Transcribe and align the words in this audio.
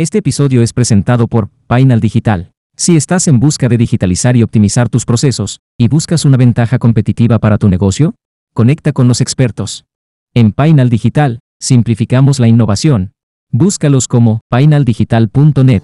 Este 0.00 0.18
episodio 0.18 0.62
es 0.62 0.72
presentado 0.72 1.26
por 1.26 1.48
Painal 1.66 1.98
Digital. 1.98 2.52
Si 2.76 2.96
estás 2.96 3.26
en 3.26 3.40
busca 3.40 3.68
de 3.68 3.76
digitalizar 3.76 4.36
y 4.36 4.44
optimizar 4.44 4.88
tus 4.88 5.04
procesos, 5.04 5.58
y 5.76 5.88
buscas 5.88 6.24
una 6.24 6.36
ventaja 6.36 6.78
competitiva 6.78 7.40
para 7.40 7.58
tu 7.58 7.68
negocio, 7.68 8.14
conecta 8.54 8.92
con 8.92 9.08
los 9.08 9.20
expertos. 9.20 9.86
En 10.34 10.52
Painal 10.52 10.88
Digital, 10.88 11.40
simplificamos 11.60 12.38
la 12.38 12.46
innovación. 12.46 13.10
Búscalos 13.50 14.06
como 14.06 14.38
painaldigital.net. 14.48 15.82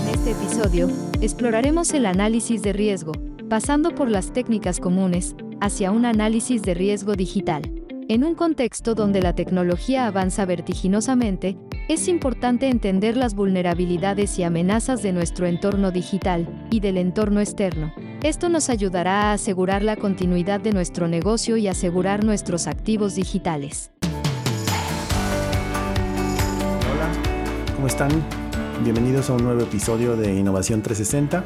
En 0.00 0.14
este 0.14 0.30
episodio, 0.30 0.90
exploraremos 1.20 1.92
el 1.92 2.06
análisis 2.06 2.62
de 2.62 2.72
riesgo, 2.72 3.12
pasando 3.50 3.94
por 3.94 4.08
las 4.08 4.32
técnicas 4.32 4.80
comunes, 4.80 5.36
hacia 5.60 5.90
un 5.90 6.06
análisis 6.06 6.62
de 6.62 6.72
riesgo 6.72 7.16
digital. 7.16 7.70
En 8.08 8.22
un 8.22 8.36
contexto 8.36 8.94
donde 8.94 9.20
la 9.20 9.34
tecnología 9.34 10.06
avanza 10.06 10.44
vertiginosamente, 10.44 11.58
es 11.88 12.06
importante 12.06 12.68
entender 12.68 13.16
las 13.16 13.34
vulnerabilidades 13.34 14.38
y 14.38 14.44
amenazas 14.44 15.02
de 15.02 15.12
nuestro 15.12 15.46
entorno 15.48 15.90
digital 15.90 16.68
y 16.70 16.78
del 16.78 16.98
entorno 16.98 17.40
externo. 17.40 17.92
Esto 18.22 18.48
nos 18.48 18.70
ayudará 18.70 19.22
a 19.22 19.32
asegurar 19.32 19.82
la 19.82 19.96
continuidad 19.96 20.60
de 20.60 20.70
nuestro 20.70 21.08
negocio 21.08 21.56
y 21.56 21.66
asegurar 21.66 22.22
nuestros 22.22 22.68
activos 22.68 23.16
digitales. 23.16 23.90
Hola, 26.92 27.10
¿cómo 27.74 27.88
están? 27.88 28.10
Bienvenidos 28.84 29.30
a 29.30 29.32
un 29.32 29.42
nuevo 29.42 29.62
episodio 29.62 30.16
de 30.16 30.32
Innovación 30.32 30.80
360. 30.80 31.44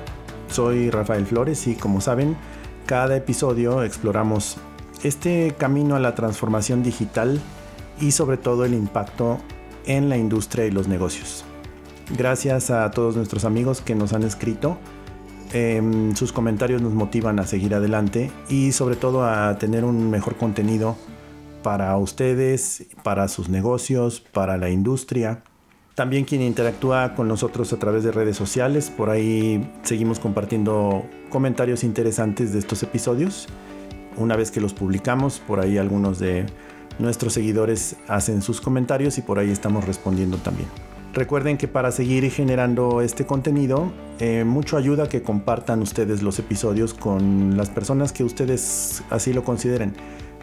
Soy 0.48 0.90
Rafael 0.90 1.24
Flores 1.24 1.66
y 1.68 1.74
como 1.74 2.02
saben, 2.02 2.36
cada 2.84 3.16
episodio 3.16 3.82
exploramos 3.82 4.58
este 5.02 5.54
camino 5.56 5.96
a 5.96 6.00
la 6.00 6.14
transformación 6.14 6.82
digital 6.82 7.40
y 8.00 8.12
sobre 8.12 8.36
todo 8.36 8.64
el 8.64 8.74
impacto 8.74 9.38
en 9.86 10.08
la 10.08 10.16
industria 10.16 10.66
y 10.66 10.70
los 10.70 10.88
negocios. 10.88 11.44
Gracias 12.16 12.70
a 12.70 12.90
todos 12.90 13.16
nuestros 13.16 13.44
amigos 13.44 13.80
que 13.80 13.94
nos 13.94 14.12
han 14.12 14.24
escrito. 14.24 14.78
Em, 15.52 16.14
sus 16.14 16.32
comentarios 16.32 16.82
nos 16.82 16.92
motivan 16.92 17.38
a 17.38 17.46
seguir 17.46 17.74
adelante 17.74 18.30
y 18.48 18.72
sobre 18.72 18.96
todo 18.96 19.24
a 19.24 19.58
tener 19.58 19.84
un 19.84 20.10
mejor 20.10 20.36
contenido 20.36 20.96
para 21.62 21.96
ustedes, 21.96 22.86
para 23.02 23.28
sus 23.28 23.48
negocios, 23.48 24.20
para 24.20 24.56
la 24.56 24.70
industria. 24.70 25.42
También 25.94 26.24
quien 26.24 26.40
interactúa 26.40 27.14
con 27.14 27.28
nosotros 27.28 27.72
a 27.72 27.78
través 27.78 28.04
de 28.04 28.12
redes 28.12 28.36
sociales, 28.36 28.90
por 28.90 29.10
ahí 29.10 29.70
seguimos 29.82 30.18
compartiendo 30.18 31.04
comentarios 31.30 31.84
interesantes 31.84 32.52
de 32.52 32.58
estos 32.58 32.82
episodios 32.82 33.48
una 34.16 34.36
vez 34.36 34.50
que 34.50 34.60
los 34.60 34.74
publicamos, 34.74 35.40
por 35.40 35.60
ahí 35.60 35.78
algunos 35.78 36.18
de 36.18 36.46
nuestros 36.98 37.32
seguidores 37.32 37.96
hacen 38.08 38.42
sus 38.42 38.60
comentarios 38.60 39.18
y 39.18 39.22
por 39.22 39.38
ahí 39.38 39.50
estamos 39.50 39.84
respondiendo 39.84 40.36
también. 40.38 40.68
Recuerden 41.12 41.56
que 41.56 41.66
para 41.66 41.90
seguir 41.90 42.30
generando 42.30 43.00
este 43.00 43.26
contenido, 43.26 43.90
eh, 44.20 44.44
mucho 44.44 44.76
ayuda 44.76 45.08
que 45.08 45.22
compartan 45.22 45.82
ustedes 45.82 46.22
los 46.22 46.38
episodios 46.38 46.94
con 46.94 47.56
las 47.56 47.68
personas 47.68 48.12
que 48.12 48.22
ustedes 48.22 49.02
así 49.10 49.32
lo 49.32 49.42
consideren. 49.42 49.92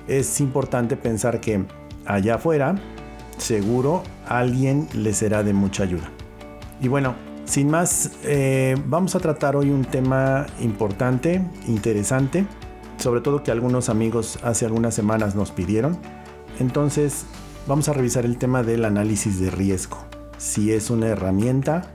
Es 0.09 0.41
importante 0.41 0.97
pensar 0.97 1.39
que 1.39 1.63
allá 2.05 2.35
afuera, 2.35 2.75
seguro 3.38 4.03
alguien 4.27 4.89
les 4.93 5.17
será 5.17 5.41
de 5.41 5.53
mucha 5.53 5.83
ayuda. 5.83 6.09
Y 6.81 6.89
bueno, 6.89 7.15
sin 7.45 7.69
más, 7.69 8.11
eh, 8.23 8.75
vamos 8.88 9.15
a 9.15 9.19
tratar 9.19 9.55
hoy 9.55 9.69
un 9.69 9.85
tema 9.85 10.47
importante, 10.59 11.41
interesante 11.67 12.45
sobre 13.08 13.22
todo 13.22 13.41
que 13.41 13.52
algunos 13.52 13.88
amigos 13.88 14.38
hace 14.44 14.66
algunas 14.66 14.94
semanas 14.94 15.33
nos 15.33 15.52
pidieron. 15.52 15.97
Entonces, 16.59 17.25
vamos 17.66 17.88
a 17.88 17.94
revisar 17.94 18.25
el 18.25 18.38
tema 18.38 18.63
del 18.63 18.83
análisis 18.83 19.39
de 19.39 19.50
riesgo, 19.50 19.97
si 20.38 20.73
es 20.73 20.89
una 20.89 21.08
herramienta 21.08 21.89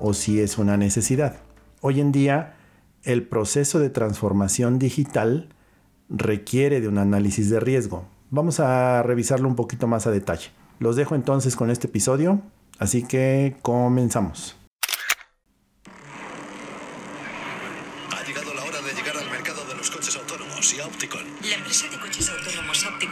o 0.00 0.12
si 0.12 0.40
es 0.40 0.58
una 0.58 0.76
necesidad. 0.76 1.36
Hoy 1.82 2.00
en 2.00 2.10
día, 2.10 2.56
el 3.04 3.22
proceso 3.22 3.78
de 3.78 3.90
transformación 3.90 4.80
digital 4.80 5.50
requiere 6.08 6.80
de 6.80 6.88
un 6.88 6.98
análisis 6.98 7.48
de 7.48 7.60
riesgo. 7.60 8.08
Vamos 8.30 8.58
a 8.58 9.04
revisarlo 9.04 9.48
un 9.48 9.54
poquito 9.54 9.86
más 9.86 10.08
a 10.08 10.10
detalle. 10.10 10.50
Los 10.80 10.96
dejo 10.96 11.14
entonces 11.14 11.54
con 11.54 11.70
este 11.70 11.86
episodio, 11.86 12.42
así 12.80 13.04
que 13.04 13.54
comenzamos. 13.62 14.56
La 20.66 21.54
empresa 21.54 21.86
de 21.88 21.98
coches 21.98 22.28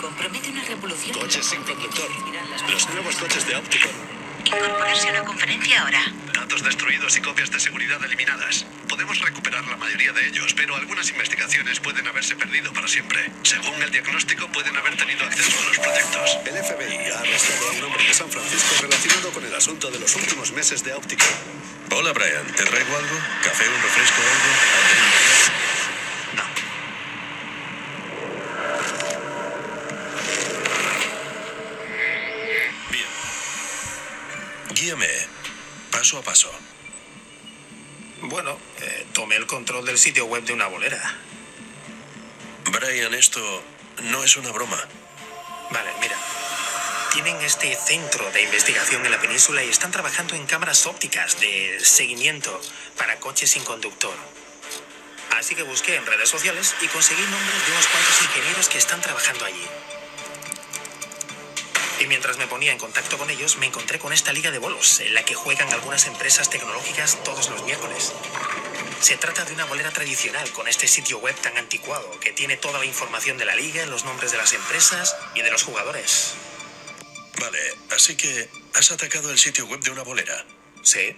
Opticon 0.04 0.15
promete 0.16 0.50
una 0.50 0.62
revolución. 0.65 1.19
Coches 1.19 1.47
sin 1.47 1.62
conductor. 1.62 2.09
Los 2.70 2.88
nuevos 2.91 3.16
coches 3.16 3.47
de 3.47 3.56
Opticon. 3.56 3.91
Incorporarse 4.44 5.09
a 5.09 5.12
una 5.12 5.25
conferencia 5.25 5.81
ahora. 5.81 6.12
Datos 6.34 6.62
destruidos 6.62 7.16
y 7.16 7.22
copias 7.22 7.50
de 7.50 7.59
seguridad 7.59 8.04
eliminadas. 8.04 8.66
Podemos 8.87 9.19
recuperar 9.20 9.66
la 9.66 9.76
mayoría 9.78 10.12
de 10.12 10.26
ellos, 10.28 10.53
pero 10.54 10.76
algunas 10.76 11.09
investigaciones 11.09 11.81
pueden 11.81 12.06
haberse 12.06 12.37
perdido 12.37 12.70
para 12.75 12.87
siempre. 12.87 13.31
Según 13.42 13.82
el 13.82 13.91
diagnóstico, 13.91 14.47
pueden 14.48 14.76
haber 14.76 14.94
tenido 14.97 15.25
acceso 15.25 15.59
a 15.59 15.69
los 15.69 15.78
proyectos. 15.78 16.38
El 16.44 16.62
FBI 16.62 17.10
ha 17.10 17.21
arrestado 17.21 17.69
a 17.69 17.72
un 17.72 17.84
hombre 17.84 18.04
de 18.04 18.15
San 18.15 18.31
Francisco 18.31 18.75
relacionado 18.82 19.31
con 19.32 19.47
el 19.47 19.54
asunto 19.54 19.91
de 19.91 20.00
los 20.00 20.15
últimos 20.16 20.53
meses 20.53 20.84
de 20.84 20.92
Opticon. 20.92 21.26
Hola, 21.92 22.12
Brian. 22.12 22.47
¿Te 22.54 22.65
traigo 22.65 22.97
algo? 22.97 23.16
¿Café, 23.42 23.69
un 23.69 23.82
refresco, 23.82 24.21
algo? 24.21 25.73
Paso 36.04 36.19
a 36.19 36.22
paso. 36.22 36.50
Bueno, 38.20 38.59
eh, 38.82 39.06
tomé 39.15 39.37
el 39.37 39.47
control 39.47 39.87
del 39.87 39.97
sitio 39.97 40.26
web 40.26 40.44
de 40.44 40.53
una 40.53 40.66
bolera. 40.66 41.00
Brian, 42.66 43.15
esto 43.15 43.41
no 44.03 44.22
es 44.22 44.37
una 44.37 44.53
broma. 44.53 44.76
Vale, 45.70 45.91
mira. 46.03 46.15
Tienen 47.10 47.41
este 47.41 47.75
centro 47.75 48.31
de 48.32 48.42
investigación 48.42 49.06
en 49.06 49.12
la 49.12 49.19
península 49.19 49.65
y 49.65 49.70
están 49.70 49.92
trabajando 49.92 50.34
en 50.34 50.44
cámaras 50.44 50.84
ópticas 50.84 51.41
de 51.41 51.78
seguimiento 51.81 52.60
para 52.98 53.19
coches 53.19 53.53
sin 53.53 53.65
conductor. 53.65 54.15
Así 55.38 55.54
que 55.54 55.62
busqué 55.62 55.97
en 55.97 56.04
redes 56.04 56.28
sociales 56.28 56.75
y 56.82 56.86
conseguí 56.88 57.22
nombres 57.22 57.66
de 57.66 57.72
unos 57.72 57.86
cuantos 57.86 58.22
ingenieros 58.25 58.69
que 58.69 58.76
están 58.76 59.00
trabajando 59.00 59.47
allí. 59.47 59.66
Y 62.00 62.06
mientras 62.06 62.38
me 62.38 62.47
ponía 62.47 62.72
en 62.72 62.78
contacto 62.78 63.19
con 63.19 63.31
ellos, 63.31 63.56
me 63.59 63.66
encontré 63.66 63.99
con 63.99 64.12
esta 64.12 64.32
liga 64.32 64.50
de 64.50 64.59
bolos, 64.59 65.00
en 65.00 65.15
la 65.15 65.25
que 65.25 65.34
juegan 65.34 65.72
algunas 65.72 66.06
empresas 66.06 66.50
tecnológicas 66.50 67.22
todos 67.22 67.49
los 67.50 67.62
miércoles. 67.65 68.12
Se 69.00 69.16
trata 69.16 69.44
de 69.44 69.53
una 69.53 69.65
bolera 69.66 69.91
tradicional 69.91 70.50
con 70.53 70.66
este 70.66 70.88
sitio 70.88 71.19
web 71.19 71.37
tan 71.41 71.56
anticuado 71.56 72.19
que 72.21 72.33
tiene 72.33 72.56
toda 72.56 72.78
la 72.78 72.87
información 72.87 73.38
de 73.38 73.44
la 73.44 73.54
liga, 73.54 73.87
los 73.87 74.04
nombres 74.04 74.33
de 74.33 74.38
las 74.38 74.53
empresas 74.53 75.16
y 75.34 75.43
de 75.43 75.50
los 75.50 75.62
jugadores. 75.62 76.34
Vale, 77.38 77.59
así 77.91 78.16
que 78.16 78.49
has 78.75 78.91
atacado 78.91 79.31
el 79.31 79.38
sitio 79.38 79.66
web 79.66 79.81
de 79.81 79.91
una 79.91 80.03
bolera. 80.03 80.44
Sí. 80.83 81.16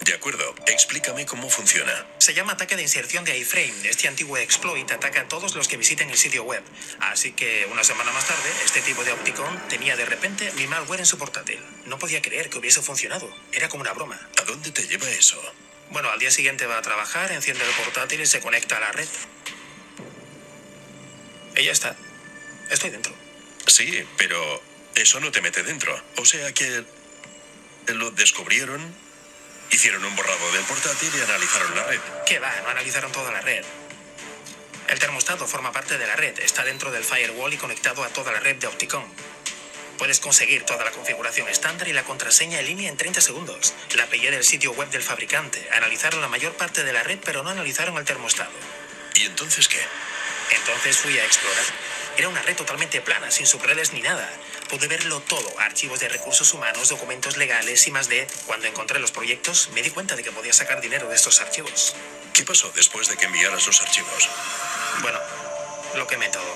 De 0.00 0.12
acuerdo, 0.12 0.54
explícame 0.66 1.24
cómo 1.24 1.48
funciona. 1.48 2.06
Se 2.18 2.34
llama 2.34 2.52
ataque 2.52 2.76
de 2.76 2.82
inserción 2.82 3.24
de 3.24 3.38
iframe. 3.38 3.72
Este 3.84 4.06
antiguo 4.06 4.36
exploit 4.36 4.90
ataca 4.90 5.22
a 5.22 5.28
todos 5.28 5.54
los 5.54 5.66
que 5.66 5.76
visiten 5.76 6.10
el 6.10 6.18
sitio 6.18 6.44
web. 6.44 6.62
Así 7.00 7.32
que 7.32 7.66
una 7.70 7.84
semana 7.84 8.12
más 8.12 8.26
tarde, 8.26 8.50
este 8.64 8.82
tipo 8.82 9.02
de 9.04 9.12
Opticon 9.12 9.68
tenía 9.68 9.96
de 9.96 10.04
repente 10.04 10.52
mi 10.56 10.66
malware 10.66 11.00
en 11.00 11.06
su 11.06 11.16
portátil. 11.16 11.58
No 11.86 11.98
podía 11.98 12.20
creer 12.20 12.50
que 12.50 12.58
hubiese 12.58 12.82
funcionado. 12.82 13.30
Era 13.52 13.68
como 13.68 13.80
una 13.80 13.92
broma. 13.92 14.20
¿A 14.40 14.44
dónde 14.44 14.72
te 14.72 14.86
lleva 14.86 15.08
eso? 15.10 15.40
Bueno, 15.90 16.10
al 16.10 16.18
día 16.18 16.30
siguiente 16.30 16.66
va 16.66 16.78
a 16.78 16.82
trabajar, 16.82 17.32
enciende 17.32 17.64
el 17.64 17.70
portátil 17.72 18.20
y 18.20 18.26
se 18.26 18.40
conecta 18.40 18.76
a 18.76 18.80
la 18.80 18.92
red. 18.92 19.08
Ella 21.54 21.72
está. 21.72 21.96
Estoy 22.70 22.90
dentro. 22.90 23.14
Sí, 23.66 24.04
pero 24.18 24.62
eso 24.94 25.20
no 25.20 25.30
te 25.30 25.40
mete 25.40 25.62
dentro. 25.62 25.98
O 26.16 26.24
sea 26.24 26.52
que 26.52 26.84
lo 27.86 28.10
descubrieron 28.10 28.94
Hicieron 29.74 30.04
un 30.04 30.14
borrado 30.14 30.52
del 30.52 30.62
portátil 30.66 31.10
y 31.12 31.20
analizaron 31.20 31.74
la 31.74 31.82
red. 31.82 31.98
¿Qué 32.24 32.38
va? 32.38 32.48
No 32.62 32.68
analizaron 32.68 33.10
toda 33.10 33.32
la 33.32 33.40
red. 33.40 33.64
El 34.86 35.00
termostato 35.00 35.48
forma 35.48 35.72
parte 35.72 35.98
de 35.98 36.06
la 36.06 36.14
red, 36.14 36.38
está 36.38 36.62
dentro 36.62 36.92
del 36.92 37.02
firewall 37.02 37.52
y 37.52 37.56
conectado 37.56 38.04
a 38.04 38.08
toda 38.08 38.30
la 38.30 38.38
red 38.38 38.54
de 38.54 38.68
Opticom. 38.68 39.02
Puedes 39.98 40.20
conseguir 40.20 40.62
toda 40.62 40.84
la 40.84 40.92
configuración 40.92 41.48
estándar 41.48 41.88
y 41.88 41.92
la 41.92 42.04
contraseña 42.04 42.60
en 42.60 42.66
línea 42.66 42.88
en 42.88 42.96
30 42.96 43.20
segundos. 43.20 43.74
La 43.96 44.06
pillé 44.06 44.30
del 44.30 44.44
sitio 44.44 44.70
web 44.70 44.90
del 44.90 45.02
fabricante. 45.02 45.68
Analizaron 45.72 46.20
la 46.20 46.28
mayor 46.28 46.52
parte 46.52 46.84
de 46.84 46.92
la 46.92 47.02
red, 47.02 47.18
pero 47.24 47.42
no 47.42 47.50
analizaron 47.50 47.96
el 47.96 48.04
termostato. 48.04 48.54
¿Y 49.16 49.24
entonces 49.24 49.66
qué? 49.66 49.80
Entonces 50.52 50.98
fui 50.98 51.18
a 51.18 51.24
explorar. 51.24 51.64
Era 52.16 52.28
una 52.28 52.42
red 52.42 52.54
totalmente 52.54 53.00
plana, 53.00 53.30
sin 53.30 53.46
subredes 53.46 53.92
ni 53.92 54.00
nada. 54.00 54.28
Pude 54.68 54.86
verlo 54.86 55.20
todo, 55.20 55.58
archivos 55.58 55.98
de 55.98 56.08
recursos 56.08 56.54
humanos, 56.54 56.88
documentos 56.88 57.36
legales 57.36 57.86
y 57.88 57.90
más 57.90 58.08
de... 58.08 58.26
Cuando 58.46 58.68
encontré 58.68 59.00
los 59.00 59.10
proyectos, 59.10 59.70
me 59.74 59.82
di 59.82 59.90
cuenta 59.90 60.14
de 60.14 60.22
que 60.22 60.30
podía 60.30 60.52
sacar 60.52 60.80
dinero 60.80 61.08
de 61.08 61.16
estos 61.16 61.40
archivos. 61.40 61.96
¿Qué 62.32 62.44
pasó 62.44 62.70
después 62.76 63.08
de 63.08 63.16
que 63.16 63.26
enviaras 63.26 63.66
los 63.66 63.82
archivos? 63.82 64.28
Bueno, 65.02 65.18
lo 65.96 66.06
quemé 66.06 66.28
todo. 66.28 66.54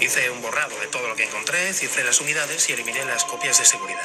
Hice 0.00 0.30
un 0.30 0.40
borrado 0.40 0.78
de 0.80 0.86
todo 0.86 1.06
lo 1.06 1.14
que 1.14 1.24
encontré, 1.24 1.72
cifré 1.74 2.04
las 2.04 2.18
unidades 2.20 2.68
y 2.70 2.72
eliminé 2.72 3.04
las 3.04 3.24
copias 3.24 3.58
de 3.58 3.66
seguridad. 3.66 4.02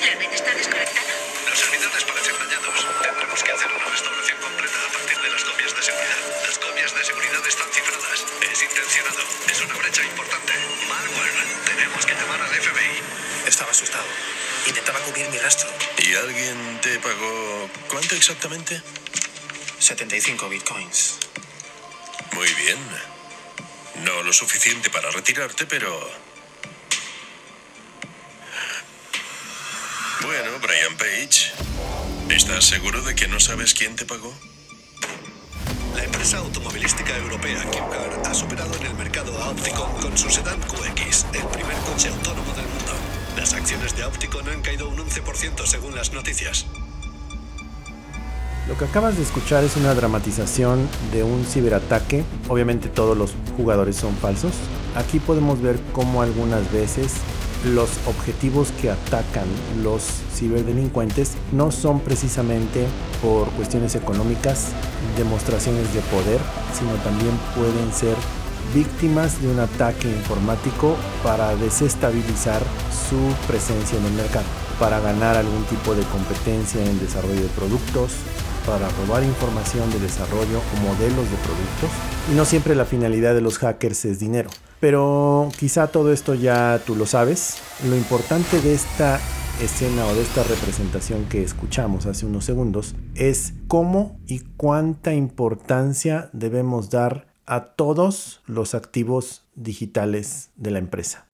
¿La 0.00 0.14
red 0.16 0.32
está 0.32 0.52
desconectada? 0.54 1.19
Los 1.50 1.58
servidores 1.58 2.04
parecen 2.04 2.38
dañados. 2.38 2.86
Tendremos 3.02 3.42
que 3.42 3.52
hacer 3.52 3.72
una 3.72 3.84
restauración 3.84 4.38
completa 4.38 4.78
a 4.86 4.92
partir 4.92 5.18
de 5.20 5.30
las 5.30 5.44
copias 5.44 5.74
de 5.74 5.82
seguridad. 5.82 6.46
Las 6.46 6.58
copias 6.58 6.94
de 6.94 7.04
seguridad 7.04 7.46
están 7.46 7.68
cifradas. 7.72 8.24
Es 8.52 8.62
intencionado. 8.62 9.22
Es 9.50 9.60
una 9.60 9.74
brecha 9.74 10.02
importante. 10.04 10.52
Malware. 10.88 11.46
Tenemos 11.66 12.06
que 12.06 12.14
llamar 12.14 12.40
al 12.40 12.54
FBI. 12.54 13.48
Estaba 13.48 13.72
asustado. 13.72 14.06
Intentaba 14.66 15.00
cubrir 15.00 15.28
mi 15.28 15.38
rastro. 15.38 15.68
¿Y 15.98 16.14
alguien 16.14 16.80
te 16.82 17.00
pagó 17.00 17.68
cuánto 17.88 18.14
exactamente? 18.14 18.80
75 19.80 20.48
bitcoins. 20.48 21.18
Muy 22.32 22.52
bien. 22.54 22.78
No 24.04 24.22
lo 24.22 24.32
suficiente 24.32 24.88
para 24.88 25.10
retirarte, 25.10 25.66
pero... 25.66 26.29
Bueno, 30.22 30.50
Brian 30.60 30.96
Page, 30.98 31.50
¿estás 32.28 32.64
seguro 32.64 33.00
de 33.00 33.14
que 33.14 33.26
no 33.26 33.40
sabes 33.40 33.72
quién 33.72 33.96
te 33.96 34.04
pagó? 34.04 34.30
La 35.96 36.04
empresa 36.04 36.36
automovilística 36.38 37.16
europea 37.16 37.62
Kimcar 37.70 38.20
ha 38.26 38.34
superado 38.34 38.74
en 38.76 38.86
el 38.86 38.94
mercado 38.94 39.32
a 39.42 39.48
Opticon 39.48 39.90
con 40.02 40.18
su 40.18 40.28
sedán 40.28 40.60
QX, 40.60 41.24
el 41.32 41.46
primer 41.46 41.76
coche 41.88 42.10
autónomo 42.10 42.52
del 42.52 42.66
mundo. 42.66 42.92
Las 43.38 43.54
acciones 43.54 43.96
de 43.96 44.04
Opticon 44.04 44.46
han 44.50 44.60
caído 44.60 44.90
un 44.90 44.98
11% 44.98 45.64
según 45.64 45.94
las 45.94 46.12
noticias. 46.12 46.66
Lo 48.68 48.76
que 48.76 48.84
acabas 48.84 49.16
de 49.16 49.22
escuchar 49.22 49.64
es 49.64 49.76
una 49.76 49.94
dramatización 49.94 50.86
de 51.12 51.22
un 51.22 51.46
ciberataque. 51.46 52.24
Obviamente 52.48 52.90
todos 52.90 53.16
los 53.16 53.32
jugadores 53.56 53.96
son 53.96 54.14
falsos. 54.18 54.52
Aquí 54.96 55.18
podemos 55.18 55.62
ver 55.62 55.80
cómo 55.94 56.20
algunas 56.20 56.70
veces 56.70 57.14
los 57.64 57.90
objetivos 58.06 58.72
que 58.80 58.90
atacan 58.90 59.44
los 59.82 60.02
ciberdelincuentes 60.34 61.32
no 61.52 61.70
son 61.70 62.00
precisamente 62.00 62.86
por 63.22 63.48
cuestiones 63.50 63.94
económicas, 63.94 64.68
demostraciones 65.16 65.92
de 65.92 66.00
poder, 66.00 66.40
sino 66.72 66.92
también 67.02 67.32
pueden 67.54 67.92
ser 67.92 68.16
víctimas 68.74 69.42
de 69.42 69.48
un 69.48 69.58
ataque 69.58 70.08
informático 70.08 70.96
para 71.22 71.54
desestabilizar 71.56 72.62
su 73.08 73.18
presencia 73.46 73.98
en 73.98 74.06
el 74.06 74.12
mercado, 74.12 74.46
para 74.78 75.00
ganar 75.00 75.36
algún 75.36 75.64
tipo 75.64 75.94
de 75.94 76.02
competencia 76.04 76.82
en 76.84 76.98
desarrollo 77.00 77.40
de 77.40 77.48
productos, 77.48 78.12
para 78.66 78.88
robar 78.90 79.22
información 79.24 79.90
de 79.90 79.98
desarrollo 79.98 80.58
o 80.58 80.80
modelos 80.80 81.30
de 81.30 81.36
productos. 81.36 81.90
Y 82.30 82.34
no 82.34 82.44
siempre 82.44 82.74
la 82.74 82.84
finalidad 82.84 83.34
de 83.34 83.40
los 83.40 83.58
hackers 83.58 84.04
es 84.04 84.18
dinero. 84.18 84.50
Pero 84.80 85.50
quizá 85.58 85.88
todo 85.88 86.12
esto 86.12 86.34
ya 86.34 86.80
tú 86.84 86.96
lo 86.96 87.06
sabes. 87.06 87.58
Lo 87.88 87.96
importante 87.96 88.60
de 88.60 88.74
esta 88.74 89.20
escena 89.62 90.06
o 90.06 90.14
de 90.14 90.22
esta 90.22 90.42
representación 90.42 91.26
que 91.26 91.42
escuchamos 91.42 92.06
hace 92.06 92.24
unos 92.24 92.46
segundos 92.46 92.94
es 93.14 93.52
cómo 93.68 94.18
y 94.26 94.40
cuánta 94.56 95.12
importancia 95.12 96.30
debemos 96.32 96.88
dar 96.88 97.28
a 97.44 97.64
todos 97.64 98.42
los 98.46 98.74
activos 98.74 99.48
digitales 99.54 100.50
de 100.56 100.70
la 100.70 100.78
empresa. 100.78 101.26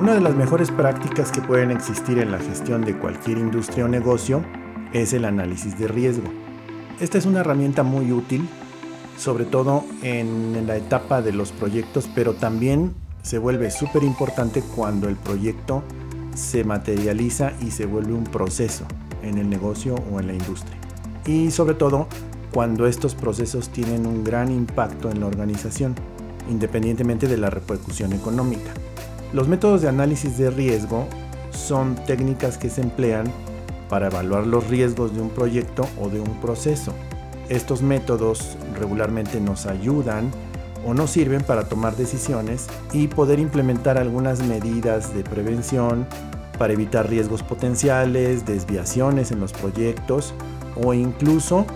Una 0.00 0.14
de 0.14 0.20
las 0.20 0.34
mejores 0.34 0.70
prácticas 0.70 1.30
que 1.30 1.40
pueden 1.40 1.70
existir 1.70 2.18
en 2.18 2.32
la 2.32 2.38
gestión 2.38 2.84
de 2.84 2.98
cualquier 2.98 3.38
industria 3.38 3.84
o 3.84 3.88
negocio 3.88 4.44
es 4.92 5.12
el 5.12 5.24
análisis 5.24 5.78
de 5.78 5.88
riesgo. 5.88 6.26
Esta 7.00 7.18
es 7.18 7.26
una 7.26 7.40
herramienta 7.40 7.82
muy 7.82 8.12
útil, 8.12 8.48
sobre 9.16 9.44
todo 9.44 9.84
en 10.02 10.66
la 10.66 10.76
etapa 10.76 11.22
de 11.22 11.32
los 11.32 11.52
proyectos, 11.52 12.08
pero 12.14 12.34
también 12.34 12.94
se 13.22 13.38
vuelve 13.38 13.70
súper 13.70 14.02
importante 14.02 14.62
cuando 14.74 15.08
el 15.08 15.16
proyecto 15.16 15.82
se 16.34 16.64
materializa 16.64 17.52
y 17.60 17.70
se 17.70 17.86
vuelve 17.86 18.12
un 18.12 18.24
proceso 18.24 18.84
en 19.22 19.38
el 19.38 19.48
negocio 19.48 19.94
o 20.12 20.20
en 20.20 20.26
la 20.26 20.34
industria. 20.34 20.76
Y 21.26 21.50
sobre 21.50 21.74
todo 21.74 22.06
cuando 22.52 22.86
estos 22.86 23.14
procesos 23.14 23.70
tienen 23.70 24.06
un 24.06 24.22
gran 24.22 24.50
impacto 24.50 25.10
en 25.10 25.20
la 25.20 25.26
organización, 25.26 25.94
independientemente 26.50 27.26
de 27.26 27.36
la 27.36 27.50
repercusión 27.50 28.12
económica. 28.12 28.70
Los 29.32 29.48
métodos 29.48 29.82
de 29.82 29.88
análisis 29.88 30.38
de 30.38 30.50
riesgo 30.50 31.06
son 31.50 31.96
técnicas 32.06 32.58
que 32.58 32.70
se 32.70 32.82
emplean 32.82 33.26
para 33.88 34.06
evaluar 34.06 34.46
los 34.46 34.68
riesgos 34.68 35.14
de 35.14 35.22
un 35.22 35.30
proyecto 35.30 35.88
o 36.00 36.08
de 36.08 36.20
un 36.20 36.40
proceso. 36.40 36.92
Estos 37.48 37.82
métodos 37.82 38.56
regularmente 38.78 39.40
nos 39.40 39.66
ayudan 39.66 40.30
o 40.86 40.94
nos 40.94 41.10
sirven 41.10 41.42
para 41.42 41.68
tomar 41.68 41.96
decisiones 41.96 42.66
y 42.92 43.08
poder 43.08 43.38
implementar 43.38 43.98
algunas 43.98 44.42
medidas 44.42 45.14
de 45.14 45.24
prevención 45.24 46.06
para 46.58 46.72
evitar 46.72 47.08
riesgos 47.08 47.42
potenciales, 47.42 48.46
desviaciones 48.46 49.30
en 49.30 49.40
los 49.40 49.52
proyectos 49.52 50.34
o 50.82 50.94
incluso 50.94 51.66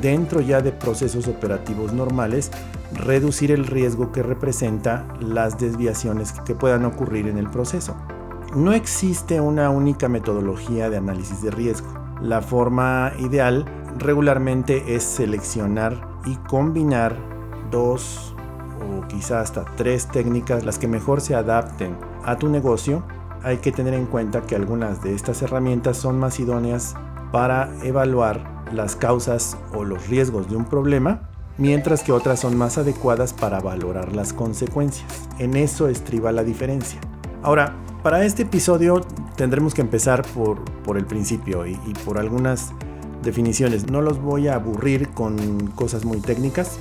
dentro 0.00 0.40
ya 0.40 0.60
de 0.60 0.72
procesos 0.72 1.28
operativos 1.28 1.92
normales 1.92 2.50
reducir 2.92 3.50
el 3.50 3.66
riesgo 3.66 4.12
que 4.12 4.22
representa 4.22 5.06
las 5.20 5.58
desviaciones 5.58 6.32
que 6.44 6.54
puedan 6.54 6.84
ocurrir 6.84 7.26
en 7.26 7.38
el 7.38 7.48
proceso. 7.48 7.96
No 8.54 8.72
existe 8.72 9.40
una 9.40 9.70
única 9.70 10.08
metodología 10.08 10.88
de 10.88 10.96
análisis 10.96 11.42
de 11.42 11.50
riesgo. 11.50 11.88
La 12.22 12.40
forma 12.40 13.12
ideal 13.18 13.66
regularmente 13.98 14.94
es 14.94 15.02
seleccionar 15.02 16.20
y 16.26 16.36
combinar 16.48 17.16
dos 17.70 18.34
o 18.80 19.06
quizá 19.08 19.40
hasta 19.40 19.64
tres 19.76 20.06
técnicas 20.08 20.64
las 20.64 20.78
que 20.78 20.88
mejor 20.88 21.20
se 21.20 21.34
adapten 21.34 21.96
a 22.24 22.36
tu 22.36 22.48
negocio. 22.48 23.02
Hay 23.42 23.58
que 23.58 23.72
tener 23.72 23.94
en 23.94 24.06
cuenta 24.06 24.42
que 24.42 24.56
algunas 24.56 25.02
de 25.02 25.14
estas 25.14 25.42
herramientas 25.42 25.96
son 25.96 26.18
más 26.18 26.40
idóneas 26.40 26.94
para 27.32 27.70
evaluar 27.82 28.64
las 28.72 28.96
causas 28.96 29.56
o 29.74 29.84
los 29.84 30.08
riesgos 30.08 30.48
de 30.48 30.56
un 30.56 30.64
problema 30.64 31.28
mientras 31.58 32.02
que 32.02 32.12
otras 32.12 32.40
son 32.40 32.56
más 32.56 32.78
adecuadas 32.78 33.32
para 33.32 33.60
valorar 33.60 34.14
las 34.14 34.32
consecuencias. 34.32 35.28
En 35.38 35.56
eso 35.56 35.88
estriba 35.88 36.32
la 36.32 36.44
diferencia. 36.44 37.00
Ahora, 37.42 37.74
para 38.02 38.24
este 38.24 38.42
episodio 38.42 39.00
tendremos 39.36 39.74
que 39.74 39.80
empezar 39.80 40.22
por, 40.34 40.64
por 40.84 40.96
el 40.96 41.04
principio 41.04 41.66
y, 41.66 41.78
y 41.84 41.94
por 42.04 42.18
algunas 42.18 42.72
definiciones. 43.28 43.90
No 43.90 44.00
los 44.00 44.22
voy 44.22 44.48
a 44.48 44.54
aburrir 44.54 45.10
con 45.10 45.68
cosas 45.72 46.06
muy 46.06 46.20
técnicas. 46.20 46.78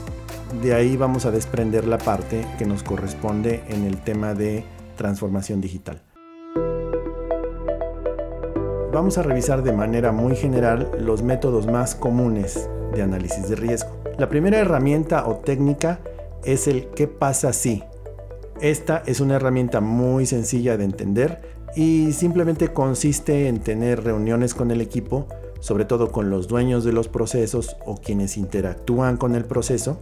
De 0.62 0.74
ahí 0.74 0.96
vamos 0.96 1.26
a 1.26 1.32
desprender 1.32 1.86
la 1.86 1.98
parte 1.98 2.48
que 2.58 2.66
nos 2.66 2.84
corresponde 2.84 3.64
en 3.68 3.84
el 3.84 4.02
tema 4.02 4.34
de 4.34 4.64
transformación 4.96 5.60
digital. 5.60 6.02
Vamos 8.94 9.18
a 9.18 9.24
revisar 9.24 9.62
de 9.62 9.74
manera 9.74 10.14
muy 10.14 10.38
general 10.38 10.90
los 11.00 11.22
métodos 11.22 11.68
más 11.68 11.96
comunes 11.96 12.70
de 12.96 13.02
análisis 13.02 13.50
de 13.50 13.58
riesgo. 13.58 13.92
La 14.18 14.30
primera 14.30 14.58
herramienta 14.58 15.28
o 15.28 15.36
técnica 15.36 16.00
es 16.46 16.70
el 16.70 16.88
qué 16.96 17.08
pasa 17.08 17.52
si. 17.52 17.84
Esta 18.62 19.04
es 19.06 19.20
una 19.20 19.36
herramienta 19.36 19.82
muy 19.82 20.26
sencilla 20.26 20.78
de 20.78 20.86
entender 20.86 21.42
y 21.76 22.14
simplemente 22.14 22.70
consiste 22.70 23.50
en 23.50 23.60
tener 23.60 24.06
reuniones 24.06 24.54
con 24.54 24.72
el 24.72 24.80
equipo, 24.80 25.28
sobre 25.60 25.86
todo 25.86 26.12
con 26.12 26.30
los 26.30 26.48
dueños 26.48 26.84
de 26.84 26.94
los 26.94 27.08
procesos 27.08 27.78
o 27.86 27.98
quienes 27.98 28.38
interactúan 28.38 29.18
con 29.18 29.36
el 29.36 29.46
proceso, 29.46 30.00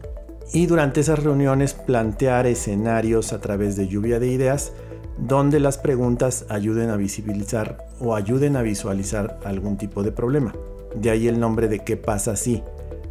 y 0.53 0.67
durante 0.67 1.01
esas 1.01 1.23
reuniones 1.23 1.73
plantear 1.73 2.45
escenarios 2.45 3.33
a 3.33 3.41
través 3.41 3.75
de 3.75 3.87
lluvia 3.87 4.19
de 4.19 4.27
ideas 4.27 4.73
donde 5.17 5.59
las 5.59 5.77
preguntas 5.77 6.45
ayuden 6.49 6.89
a 6.89 6.97
visibilizar 6.97 7.85
o 7.99 8.15
ayuden 8.15 8.55
a 8.55 8.61
visualizar 8.61 9.39
algún 9.43 9.77
tipo 9.77 10.03
de 10.03 10.11
problema. 10.11 10.53
De 10.95 11.09
ahí 11.09 11.27
el 11.27 11.39
nombre 11.39 11.67
de 11.67 11.79
qué 11.79 11.97
pasa 11.97 12.35
si. 12.35 12.61